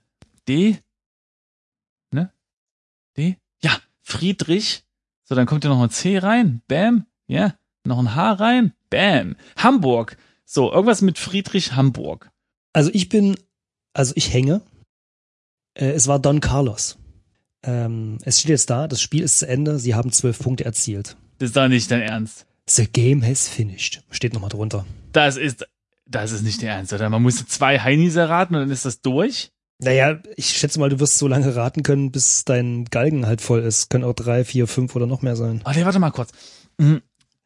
[0.48, 0.78] D.
[2.10, 2.32] Ne?
[3.16, 3.36] D.
[3.62, 4.84] Ja, Friedrich.
[5.24, 6.62] So, dann kommt ja noch ein C rein.
[6.68, 7.06] Bam.
[7.26, 7.54] Ja.
[7.84, 8.72] Noch ein H rein.
[8.90, 9.36] Bam.
[9.56, 10.16] Hamburg.
[10.44, 12.30] So, irgendwas mit Friedrich Hamburg.
[12.72, 13.36] Also ich bin,
[13.92, 14.62] also ich hänge.
[15.74, 16.98] Äh, es war Don Carlos.
[17.68, 21.16] Ähm, es steht jetzt da, das Spiel ist zu Ende, sie haben zwölf Punkte erzielt.
[21.38, 22.46] Das ist doch nicht dein Ernst.
[22.66, 24.02] The game has finished.
[24.10, 24.86] Steht nochmal drunter.
[25.12, 25.66] Das ist.
[26.06, 27.10] Das ist nicht der Ernst, oder?
[27.10, 29.50] Man muss zwei Heinis erraten und dann ist das durch.
[29.80, 33.60] Naja, ich schätze mal, du wirst so lange raten können, bis dein Galgen halt voll
[33.60, 33.90] ist.
[33.90, 35.60] Können auch drei, vier, fünf oder noch mehr sein.
[35.66, 36.30] Oh, nee, warte mal kurz.
[36.80, 37.02] Hm,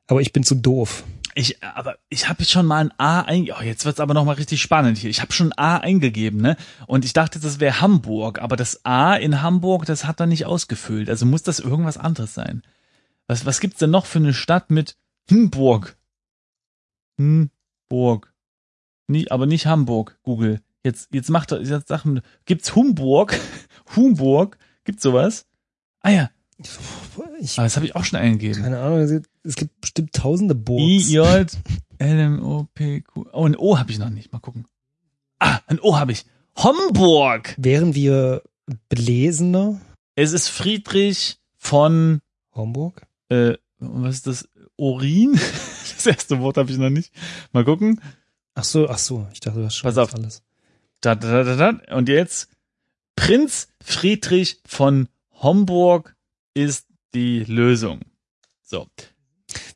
[0.06, 1.02] Aber ich bin zu doof.
[1.34, 3.58] Ich, aber ich habe schon mal ein A eingegeben.
[3.58, 5.08] Oh, jetzt wird's aber noch mal richtig spannend hier.
[5.08, 6.56] Ich habe schon ein A eingegeben, ne?
[6.86, 10.44] Und ich dachte, das wäre Hamburg, aber das A in Hamburg, das hat er nicht
[10.44, 11.08] ausgefüllt.
[11.08, 12.62] Also muss das irgendwas anderes sein.
[13.28, 14.96] Was, was gibt's denn noch für eine Stadt mit
[15.30, 15.96] Hamburg?
[17.18, 18.34] Hamburg.
[19.06, 20.60] Nie, aber nicht Hamburg, Google.
[20.84, 22.20] Jetzt, jetzt macht er, jetzt Sachen.
[22.44, 23.38] Gibt's Humburg?
[23.96, 24.58] Humburg?
[24.84, 25.46] Gibt's sowas?
[26.00, 26.30] Ah ja,
[27.40, 28.62] Ich, aber das habe ich auch schon eingegeben.
[28.62, 28.98] keine Ahnung,
[29.42, 31.10] es- gibt bestimmt tausende I, Burgs.
[31.10, 31.46] J,
[31.98, 33.26] L, M, O, P, Q.
[33.32, 34.32] Oh, ein O habe ich noch nicht.
[34.32, 34.66] Mal gucken.
[35.40, 36.24] Ah, ein O habe ich.
[36.56, 37.54] Homburg.
[37.58, 38.42] Wären wir
[38.88, 39.80] belesener?
[40.14, 42.20] Es ist Friedrich von,
[42.54, 43.02] Homburg?
[43.28, 44.48] äh, was ist das?
[44.76, 45.38] Urin?
[45.96, 47.12] Das erste Wort habe ich noch nicht.
[47.52, 48.00] Mal gucken.
[48.54, 50.14] Ach so, ach so, ich dachte, du hast schon Pass auf.
[50.14, 50.42] alles.
[51.00, 51.94] Da, da, da, da, da.
[51.96, 52.48] Und jetzt
[53.14, 56.16] Prinz Friedrich von Homburg
[56.54, 58.00] ist die Lösung.
[58.62, 58.86] So.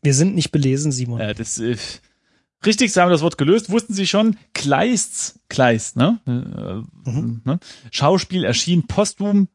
[0.03, 1.21] Wir sind nicht belesen, Simon.
[1.21, 1.77] Äh, das, äh,
[2.65, 3.71] richtig, Sie haben das Wort gelöst.
[3.71, 4.37] Wussten Sie schon?
[4.55, 6.21] Kleists, Kleist, ne?
[6.27, 7.43] Äh, Mhm.
[7.45, 7.59] ne?
[7.91, 9.49] Schauspiel erschien posthum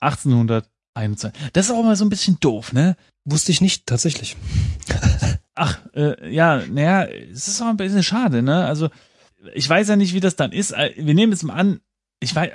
[0.00, 1.32] 1821.
[1.52, 2.96] Das ist auch mal so ein bisschen doof, ne?
[3.24, 4.36] Wusste ich nicht, tatsächlich.
[5.54, 8.66] Ach, äh, ja, naja, es ist auch ein bisschen schade, ne?
[8.66, 8.90] Also,
[9.54, 10.72] ich weiß ja nicht, wie das dann ist.
[10.72, 11.80] Äh, Wir nehmen jetzt mal an,
[12.24, 12.50] ich weiß,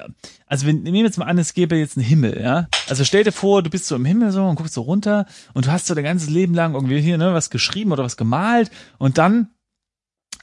[0.48, 2.68] also wir nehmen jetzt mal an, es gäbe jetzt einen Himmel, ja?
[2.90, 5.66] Also stell dir vor, du bist so im Himmel so und guckst so runter und
[5.66, 8.72] du hast so dein ganzes Leben lang irgendwie hier, ne, was geschrieben oder was gemalt
[8.98, 9.50] und dann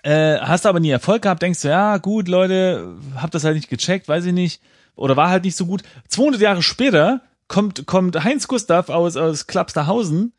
[0.03, 3.57] äh, hast du aber nie Erfolg gehabt, denkst du, ja, gut, Leute, hab das halt
[3.57, 4.63] nicht gecheckt, weiß ich nicht,
[4.95, 5.83] oder war halt nicht so gut.
[6.09, 10.33] 200 Jahre später kommt, kommt Heinz Gustav aus, aus Klapsterhausen,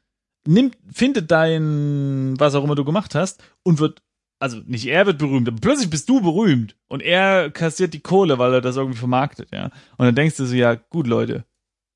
[0.47, 4.01] nimmt, findet dein, was auch immer du gemacht hast und wird,
[4.39, 8.37] also nicht er wird berühmt, aber plötzlich bist du berühmt und er kassiert die Kohle,
[8.37, 9.65] weil er das irgendwie vermarktet, ja.
[9.97, 11.45] Und dann denkst du so, ja, gut, Leute,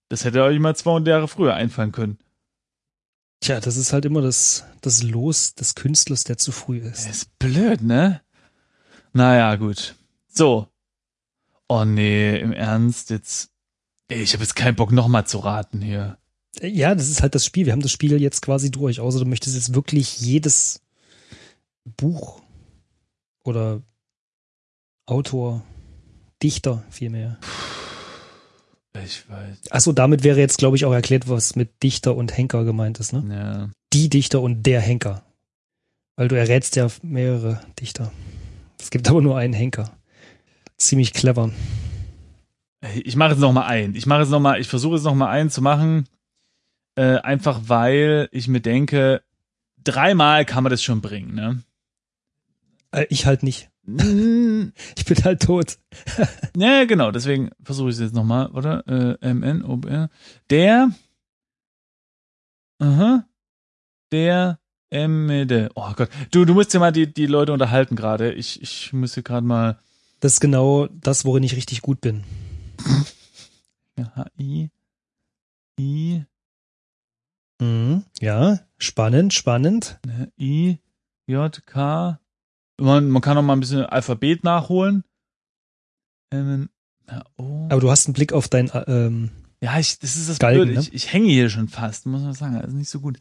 [0.09, 2.17] das hätte euch mal 200 Jahre früher einfallen können.
[3.41, 7.07] Tja, das ist halt immer das, das Los des Künstlers, der zu früh ist.
[7.07, 8.21] Das ist blöd, ne?
[9.13, 9.95] Naja, gut.
[10.27, 10.67] So.
[11.67, 13.51] Oh nee, im Ernst, jetzt.
[14.09, 16.17] Ey, ich habe jetzt keinen Bock nochmal zu raten hier.
[16.61, 17.65] Ja, das ist halt das Spiel.
[17.65, 18.99] Wir haben das Spiel jetzt quasi durch.
[18.99, 20.80] Außer du möchtest jetzt wirklich jedes
[21.85, 22.41] Buch
[23.43, 23.81] oder
[25.05, 25.63] Autor,
[26.41, 27.37] Dichter vielmehr.
[29.03, 29.71] Ich weiß.
[29.71, 33.13] Achso, damit wäre jetzt, glaube ich, auch erklärt, was mit Dichter und Henker gemeint ist,
[33.13, 33.23] ne?
[33.33, 33.69] Ja.
[33.93, 35.23] Die Dichter und der Henker.
[36.15, 38.11] Weil du errätst ja mehrere Dichter.
[38.79, 39.91] Es gibt aber nur einen Henker.
[40.77, 41.51] Ziemlich clever.
[43.03, 43.95] Ich mache jetzt noch mal ein.
[43.95, 46.07] Ich mache jetzt noch mal, ich versuche jetzt noch mal einen zu machen.
[46.95, 49.21] Äh, einfach weil ich mir denke,
[49.83, 51.63] dreimal kann man das schon bringen, ne?
[52.91, 53.69] Äh, ich halt nicht.
[53.83, 55.77] Mm, Ich bin halt tot.
[56.57, 58.85] Ja, genau, deswegen versuche ich es jetzt nochmal, oder?
[58.87, 60.09] Äh, MN, OBR.
[60.49, 60.89] Der,
[62.79, 63.25] aha,
[64.11, 65.69] der, MD.
[65.75, 68.33] Oh Gott, du, du musst ja mal die, die Leute unterhalten gerade.
[68.33, 69.79] Ich, ich muss hier gerade mal,
[70.19, 72.23] Das ist genau das, worin ich richtig gut bin.
[73.97, 74.69] ja, I,
[75.79, 76.23] I,
[77.61, 78.03] Mhm.
[78.19, 79.99] Ja, spannend, spannend.
[80.05, 80.79] ne, I,
[81.27, 82.19] J, K.
[82.81, 85.03] Man, man kann noch mal ein bisschen Alphabet nachholen.
[86.31, 86.69] M,
[87.09, 87.67] ja, O.
[87.69, 89.29] Aber du hast einen Blick auf dein, äh, ähm,
[89.61, 90.73] Ja, ich, das ist das Galgen, Blöde.
[90.73, 90.79] ne?
[90.79, 92.55] Ich, ich hänge hier schon fast, muss man sagen.
[92.55, 93.19] Also nicht so gut.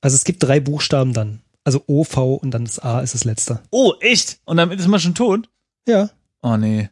[0.00, 1.40] also es gibt drei Buchstaben dann.
[1.64, 3.60] Also O, V und dann das A ist das letzte.
[3.70, 4.40] Oh, echt?
[4.44, 5.48] Und damit ist man schon tot?
[5.86, 6.10] Ja.
[6.42, 6.88] Oh nee.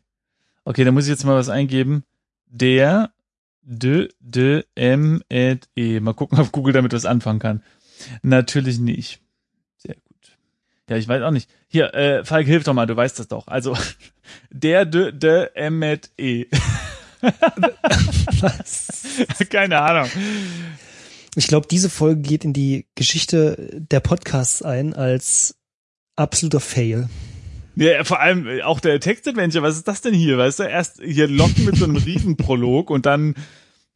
[0.64, 2.02] Okay, da muss ich jetzt mal was eingeben.
[2.46, 3.10] Der,
[3.62, 6.00] d, d, m, et, e.
[6.00, 7.62] Mal gucken, ob Google damit was anfangen kann.
[8.22, 9.20] Natürlich nicht.
[10.88, 11.50] Ja, ich weiß auch nicht.
[11.68, 13.48] Hier, äh, Falk, hilf doch mal, du weißt das doch.
[13.48, 13.76] Also,
[14.50, 16.46] der, d, d, m, et, e.
[19.50, 20.10] Keine Ahnung.
[21.34, 25.56] Ich glaube, diese Folge geht in die Geschichte der Podcasts ein als
[26.16, 27.08] absoluter Fail.
[27.76, 30.38] Ja, vor allem äh, auch der Textadventure, was ist das denn hier?
[30.38, 33.34] Weißt du, erst hier locken mit so einem Riesenprolog und dann,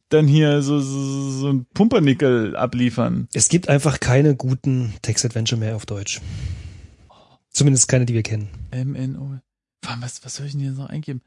[0.09, 3.27] dann hier so, so, so ein Pumpernickel abliefern.
[3.33, 6.21] Es gibt einfach keine guten Text-Adventure mehr auf Deutsch.
[7.51, 8.49] Zumindest keine, die wir kennen.
[8.71, 9.39] M-N-O.
[9.99, 11.21] Was, was soll ich denn hier noch eingeben?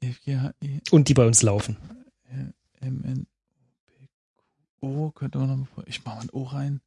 [0.00, 1.76] F, G, H, E, Und die bei uns laufen.
[2.80, 4.08] M, N, O, P,
[4.80, 6.80] Q, O, könnte man noch mal, ich mach mal ein O rein.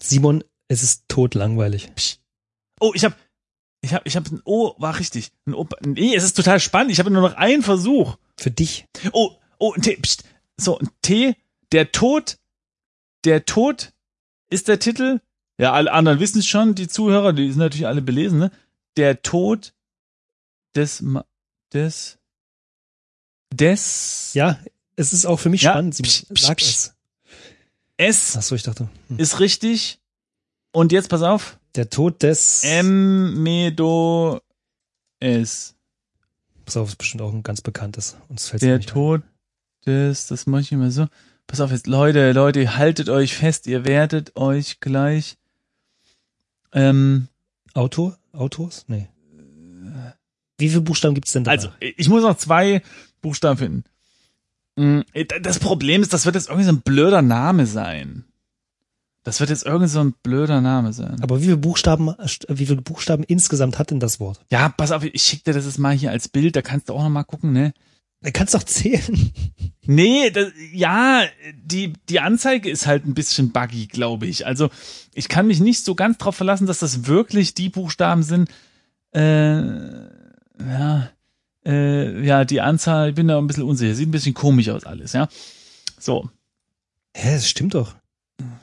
[0.00, 1.90] Simon, es ist totlangweilig.
[2.80, 3.16] Oh, ich hab,
[3.80, 5.32] ich hab, ich hab ein O, war richtig.
[5.46, 6.92] Ein O, nee, es ist total spannend.
[6.92, 8.16] Ich habe nur noch einen Versuch.
[8.36, 8.86] Für dich.
[9.12, 10.24] Oh, oh, ein T, pst.
[10.56, 11.36] So, ein T,
[11.72, 12.38] der Tod,
[13.24, 13.92] der Tod
[14.50, 15.20] ist der Titel.
[15.60, 18.50] Ja, alle anderen wissen es schon, die Zuhörer, die sind natürlich alle belesen, ne?
[18.96, 19.74] Der Tod
[20.74, 21.26] des, Ma-
[21.72, 22.18] des,
[23.52, 24.58] des, Ja,
[24.96, 26.08] es ist auch für mich Ja, spannend, Simon.
[26.10, 26.66] psch, psch, Sag psch.
[26.68, 26.94] es.
[27.96, 28.88] S Ach so, ich dachte.
[29.08, 29.18] Hm.
[29.18, 30.00] ist richtig.
[30.72, 31.58] Und jetzt pass auf.
[31.74, 32.64] Der Tod des.
[32.64, 34.40] M, Medo,
[35.20, 35.74] S.
[36.64, 38.16] Pass auf, ist bestimmt auch ein ganz bekanntes.
[38.28, 38.92] Uns fällt's Der nicht ein.
[38.94, 39.22] Tod
[39.86, 41.06] des, das mache ich immer so.
[41.46, 45.36] Pass auf jetzt, Leute, Leute, haltet euch fest, ihr werdet euch gleich,
[46.72, 47.28] ähm,
[47.74, 48.18] Autor?
[48.32, 48.84] Autors?
[48.88, 49.08] Nee.
[50.58, 51.52] Wie viele Buchstaben gibt's denn da?
[51.52, 52.82] also, ich muss noch zwei
[53.22, 53.84] Buchstaben finden.
[54.76, 55.00] Mm,
[55.42, 58.24] Das Problem ist, das wird jetzt irgendwie so ein blöder Name sein.
[59.22, 61.22] Das wird jetzt irgendwie so ein blöder Name sein.
[61.22, 62.14] Aber wie viele Buchstaben,
[62.48, 64.40] wie viele Buchstaben insgesamt hat denn das Wort?
[64.50, 66.94] Ja, pass auf, ich schick dir das jetzt mal hier als Bild, da kannst du
[66.94, 67.74] auch noch mal gucken, ne?
[68.22, 69.32] Du kannst doch zählen.
[69.86, 71.22] Nee, das, ja,
[71.54, 74.46] die, die Anzeige ist halt ein bisschen buggy, glaube ich.
[74.46, 74.70] Also
[75.14, 78.50] ich kann mich nicht so ganz drauf verlassen, dass das wirklich die Buchstaben sind.
[79.12, 79.60] Äh,
[80.64, 81.10] ja,
[81.64, 83.94] Äh, ja, die Anzahl, ich bin da ein bisschen unsicher.
[83.94, 85.28] Sieht ein bisschen komisch aus alles, ja.
[85.98, 86.30] So.
[87.14, 87.96] Hä, das stimmt doch.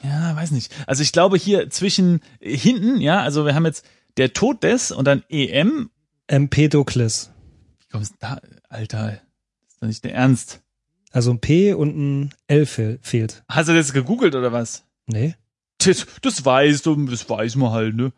[0.04, 0.74] Ja, weiß nicht.
[0.88, 3.86] Also ich glaube hier zwischen äh, hinten, ja, also wir haben jetzt
[4.18, 5.90] der Tod des und dann EM.
[6.28, 7.32] Empedokles.
[7.80, 8.40] Wie kommst du da,
[8.70, 9.22] Alter?
[9.80, 10.62] Das ist doch nicht der Ernst.
[11.12, 13.44] Also ein P und ein L fehl, fehlt.
[13.48, 14.84] Hast du das gegoogelt oder was?
[15.06, 15.36] Nee.
[15.80, 18.12] Das, das weißt du, das weiß man halt, ne?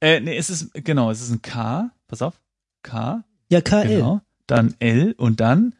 [0.00, 1.90] Äh, nee, es ist, genau, es ist ein K.
[2.06, 2.40] Pass auf.
[2.82, 3.24] K.
[3.50, 3.88] Ja, KL.
[3.88, 4.20] Genau.
[4.46, 5.74] Dann L und dann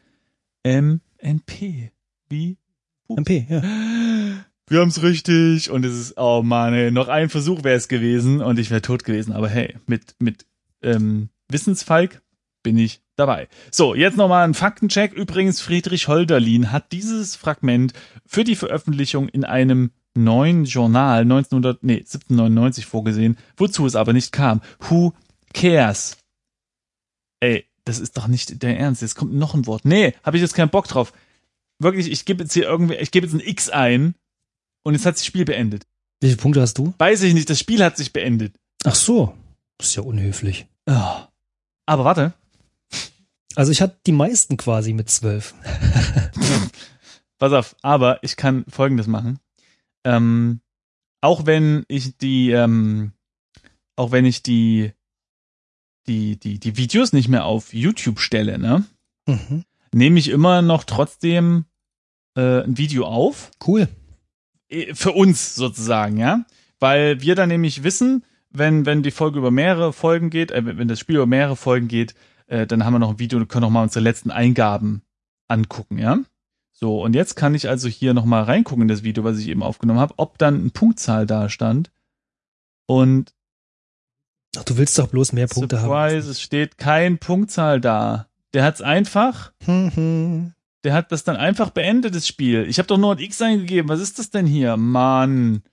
[0.63, 1.91] M, N, P.
[2.29, 2.57] Wie?
[3.07, 3.61] MP, ja.
[4.69, 5.69] Wir haben's richtig.
[5.71, 8.81] Und es ist, oh Mann, ey, noch ein Versuch wäre es gewesen und ich wäre
[8.81, 9.31] tot gewesen.
[9.31, 10.45] Aber hey, mit, mit
[10.81, 12.21] ähm, Wissensfalk
[12.67, 13.47] bin ich dabei.
[13.71, 15.13] So, jetzt nochmal ein Faktencheck.
[15.13, 17.93] Übrigens, Friedrich Holderlin hat dieses Fragment
[18.25, 24.33] für die Veröffentlichung in einem neuen Journal 1900, nee, 1799 vorgesehen, wozu es aber nicht
[24.33, 24.59] kam.
[24.81, 25.13] Who
[25.53, 26.17] cares?
[27.39, 29.01] Ey, das ist doch nicht der Ernst.
[29.01, 29.85] Jetzt kommt noch ein Wort.
[29.85, 31.13] Nee, habe ich jetzt keinen Bock drauf.
[31.79, 34.13] Wirklich, ich gebe jetzt hier irgendwie, ich gebe jetzt ein X ein
[34.83, 35.87] und jetzt hat das Spiel beendet.
[36.19, 36.93] Wie viele Punkte hast du?
[36.97, 38.55] Weiß ich nicht, das Spiel hat sich beendet.
[38.83, 39.33] Ach so.
[39.77, 40.67] Das ist ja unhöflich.
[40.85, 41.27] Oh.
[41.85, 42.33] Aber warte.
[43.57, 45.55] Also ich hatte die meisten quasi mit zwölf.
[47.39, 49.39] Pass auf, aber ich kann folgendes machen.
[50.03, 50.61] Ähm,
[51.21, 53.13] auch wenn ich die, ähm,
[53.95, 54.91] auch wenn ich die,
[56.07, 58.85] die, die, die Videos nicht mehr auf YouTube stelle, ne,
[59.27, 59.63] Mhm.
[59.93, 61.65] nehme ich immer noch trotzdem
[62.37, 63.51] äh, ein Video auf.
[63.65, 63.87] Cool.
[64.69, 66.45] Eh, Für uns sozusagen, ja.
[66.79, 70.87] Weil wir dann nämlich wissen, wenn, wenn die Folge über mehrere Folgen geht, äh, wenn
[70.87, 72.13] das Spiel über mehrere Folgen geht,
[72.47, 75.01] äh, dann haben wir noch ein Video und können noch mal unsere letzten Eingaben
[75.47, 76.19] angucken, ja.
[76.73, 79.47] So, und jetzt kann ich also hier noch mal reingucken in das Video, was ich
[79.47, 81.91] eben aufgenommen habe, ob dann eine Punktzahl da stand.
[82.85, 83.33] Und
[84.55, 88.27] Ach, du willst doch bloß mehr Punkte Surprise, es steht kein Punktzahl da.
[88.53, 90.53] Der hat's einfach, haben.
[90.83, 92.65] der hat das dann einfach beendet, das Spiel.
[92.69, 93.89] Ich habe doch nur ein X eingegeben.
[93.89, 94.77] Was ist das denn hier?
[94.77, 95.63] Mann.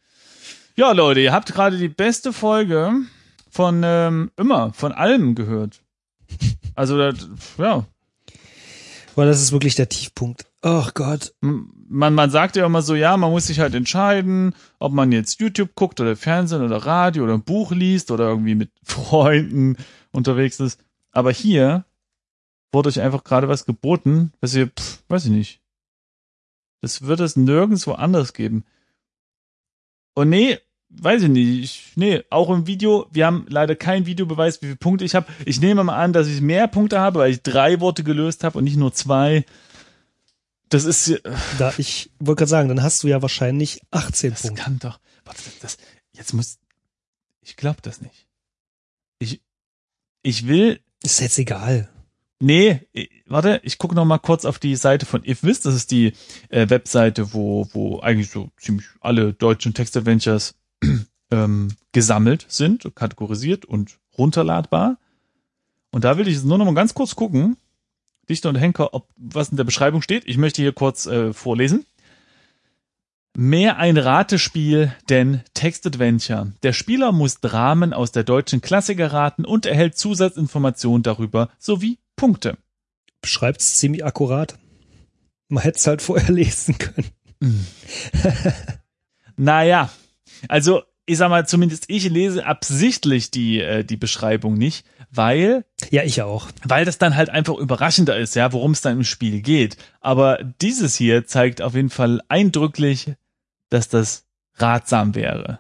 [0.77, 2.93] Ja, Leute, ihr habt gerade die beste Folge
[3.49, 5.83] von ähm, immer, von allem gehört.
[6.75, 7.87] Also, das, ja,
[9.15, 10.45] Boah, das ist wirklich der Tiefpunkt.
[10.63, 11.35] Oh Gott.
[11.41, 15.41] man, man sagt ja immer so, ja, man muss sich halt entscheiden, ob man jetzt
[15.41, 19.77] YouTube guckt oder Fernsehen oder Radio oder ein Buch liest oder irgendwie mit Freunden
[20.11, 20.81] unterwegs ist.
[21.13, 21.85] Aber hier
[22.73, 25.61] wurde euch einfach gerade was geboten, was ihr, pff, weiß ich nicht.
[26.81, 28.65] Das wird es nirgendwo anders geben.
[30.15, 30.59] Und nee,
[31.01, 31.65] weiß ich nicht.
[31.65, 35.27] Ich, nee, auch im Video, wir haben leider keinen Videobeweis, wie viele Punkte ich habe.
[35.45, 38.59] Ich nehme mal an, dass ich mehr Punkte habe, weil ich drei Worte gelöst habe
[38.59, 39.45] und nicht nur zwei.
[40.69, 41.21] Das ist, äh,
[41.59, 44.63] Da, ich wollte gerade sagen, dann hast du ja wahrscheinlich 18 das Punkte.
[44.63, 44.99] kann doch.
[45.25, 46.59] Warte, das, das jetzt muss.
[47.43, 48.27] Ich glaube das nicht.
[49.19, 49.41] Ich
[50.23, 50.81] ich will.
[51.03, 51.89] Ist jetzt egal.
[52.41, 52.81] Nee,
[53.27, 55.61] warte, ich gucke noch mal kurz auf die Seite von IfWiz.
[55.61, 56.15] Das ist die
[56.49, 60.55] äh, Webseite, wo wo eigentlich so ziemlich alle deutschen Textadventures
[61.31, 64.99] ähm, gesammelt sind, kategorisiert und runterladbar.
[65.91, 67.57] Und da will ich jetzt nur noch mal ganz kurz gucken,
[68.29, 70.25] Dichter und Henker, ob was in der Beschreibung steht.
[70.27, 71.85] Ich möchte hier kurz äh, vorlesen.
[73.37, 76.53] Mehr ein Ratespiel denn Textadventure.
[76.63, 82.57] Der Spieler muss Dramen aus der deutschen Klassiker raten und erhält Zusatzinformationen darüber sowie Punkte.
[83.21, 84.59] Beschreibt's ziemlich akkurat.
[85.49, 87.11] Man hätte es halt vorher lesen können.
[89.37, 89.91] Naja,
[90.49, 96.03] also ich sag mal, zumindest ich lese absichtlich die, äh, die Beschreibung nicht, weil Ja,
[96.03, 96.49] ich auch.
[96.67, 99.77] weil das dann halt einfach überraschender ist, ja, worum es dann im Spiel geht.
[100.01, 103.13] Aber dieses hier zeigt auf jeden Fall eindrücklich,
[103.69, 104.25] dass das
[104.57, 105.59] ratsam wäre.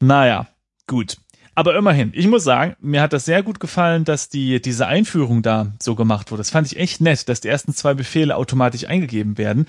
[0.00, 0.46] Naja,
[0.86, 1.16] gut.
[1.54, 5.42] Aber immerhin, ich muss sagen, mir hat das sehr gut gefallen, dass die, diese Einführung
[5.42, 6.40] da so gemacht wurde.
[6.40, 9.66] Das fand ich echt nett, dass die ersten zwei Befehle automatisch eingegeben werden.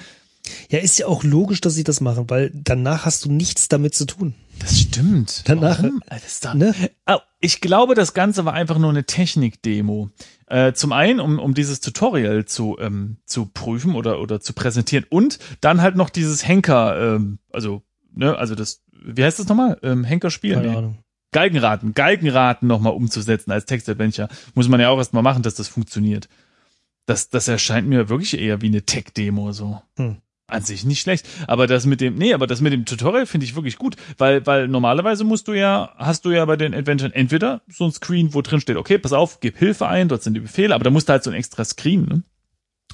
[0.70, 3.96] Ja, ist ja auch logisch, dass sie das machen, weil danach hast du nichts damit
[3.96, 4.34] zu tun.
[4.60, 5.44] Das stimmt.
[5.48, 5.84] Danach-
[6.26, 6.76] ist doch, Ne?
[7.08, 10.10] Oh, ich glaube, das Ganze war einfach nur eine Technik-Demo.
[10.48, 15.06] Äh, zum einen, um, um dieses Tutorial zu, ähm, zu prüfen oder, oder zu präsentieren
[15.10, 17.82] und dann halt noch dieses Henker, ähm, also,
[18.14, 19.80] ne, also das, wie heißt das nochmal?
[19.82, 20.56] Ähm, Henker-Spiel?
[20.56, 20.76] Keine Nee.
[20.76, 20.98] Ahnung.
[21.32, 24.28] Galgenraten, Galgenraten nochmal umzusetzen als Textadventure.
[24.54, 26.30] Muss man ja auch erstmal machen, dass das funktioniert.
[27.08, 29.82] Das, das erscheint mir wirklich eher wie eine Tech-Demo so.
[29.98, 30.18] Hm.
[30.48, 31.28] An sich nicht schlecht.
[31.48, 34.46] Aber das mit dem, nee, aber das mit dem Tutorial finde ich wirklich gut, weil,
[34.46, 38.34] weil normalerweise musst du ja, hast du ja bei den Adventuren entweder so ein Screen,
[38.34, 40.90] wo drin steht, okay, pass auf, gib Hilfe ein, dort sind die Befehle, aber da
[40.90, 42.24] musst du halt so ein extra Screen ne,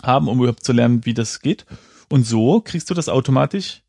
[0.04, 1.66] haben, um überhaupt zu lernen, wie das geht.
[2.10, 3.82] Und so kriegst du das automatisch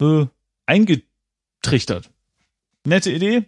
[0.00, 0.26] äh,
[0.66, 2.10] eingetrichtert.
[2.84, 3.44] Nette Idee,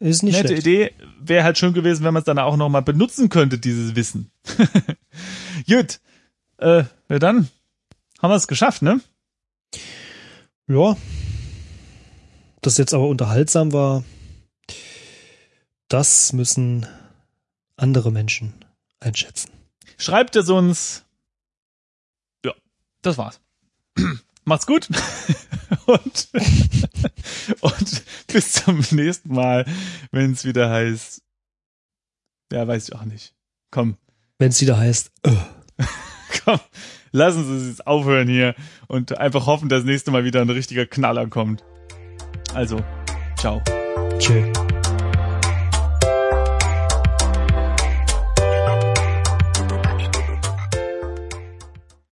[0.00, 0.66] Ist nicht Nette schlecht.
[0.66, 0.92] Idee.
[1.20, 4.30] Wäre halt schön gewesen, wenn man es dann auch nochmal benutzen könnte, dieses Wissen.
[5.68, 6.00] Gut.
[6.58, 7.48] Äh, ja dann
[8.24, 9.02] haben wir es geschafft, ne?
[10.66, 10.96] Ja.
[12.62, 14.02] Das jetzt aber unterhaltsam war,
[15.88, 16.86] das müssen
[17.76, 18.54] andere Menschen
[18.98, 19.50] einschätzen.
[19.98, 21.04] Schreibt es uns.
[22.46, 22.54] Ja,
[23.02, 23.42] das war's.
[24.44, 24.88] Macht's gut.
[25.84, 26.28] und,
[27.60, 29.66] und bis zum nächsten Mal,
[30.12, 31.20] wenn es wieder heißt.
[32.50, 33.34] Ja, weiß ich auch nicht.
[33.70, 33.98] Komm,
[34.38, 35.36] Wenn es wieder heißt, äh,
[36.44, 36.60] komm,
[37.14, 38.54] lassen Sie es jetzt aufhören hier
[38.88, 41.64] und einfach hoffen, dass das nächste Mal wieder ein richtiger Knaller kommt.
[42.52, 42.78] Also,
[43.36, 43.62] ciao.
[44.18, 44.52] chill.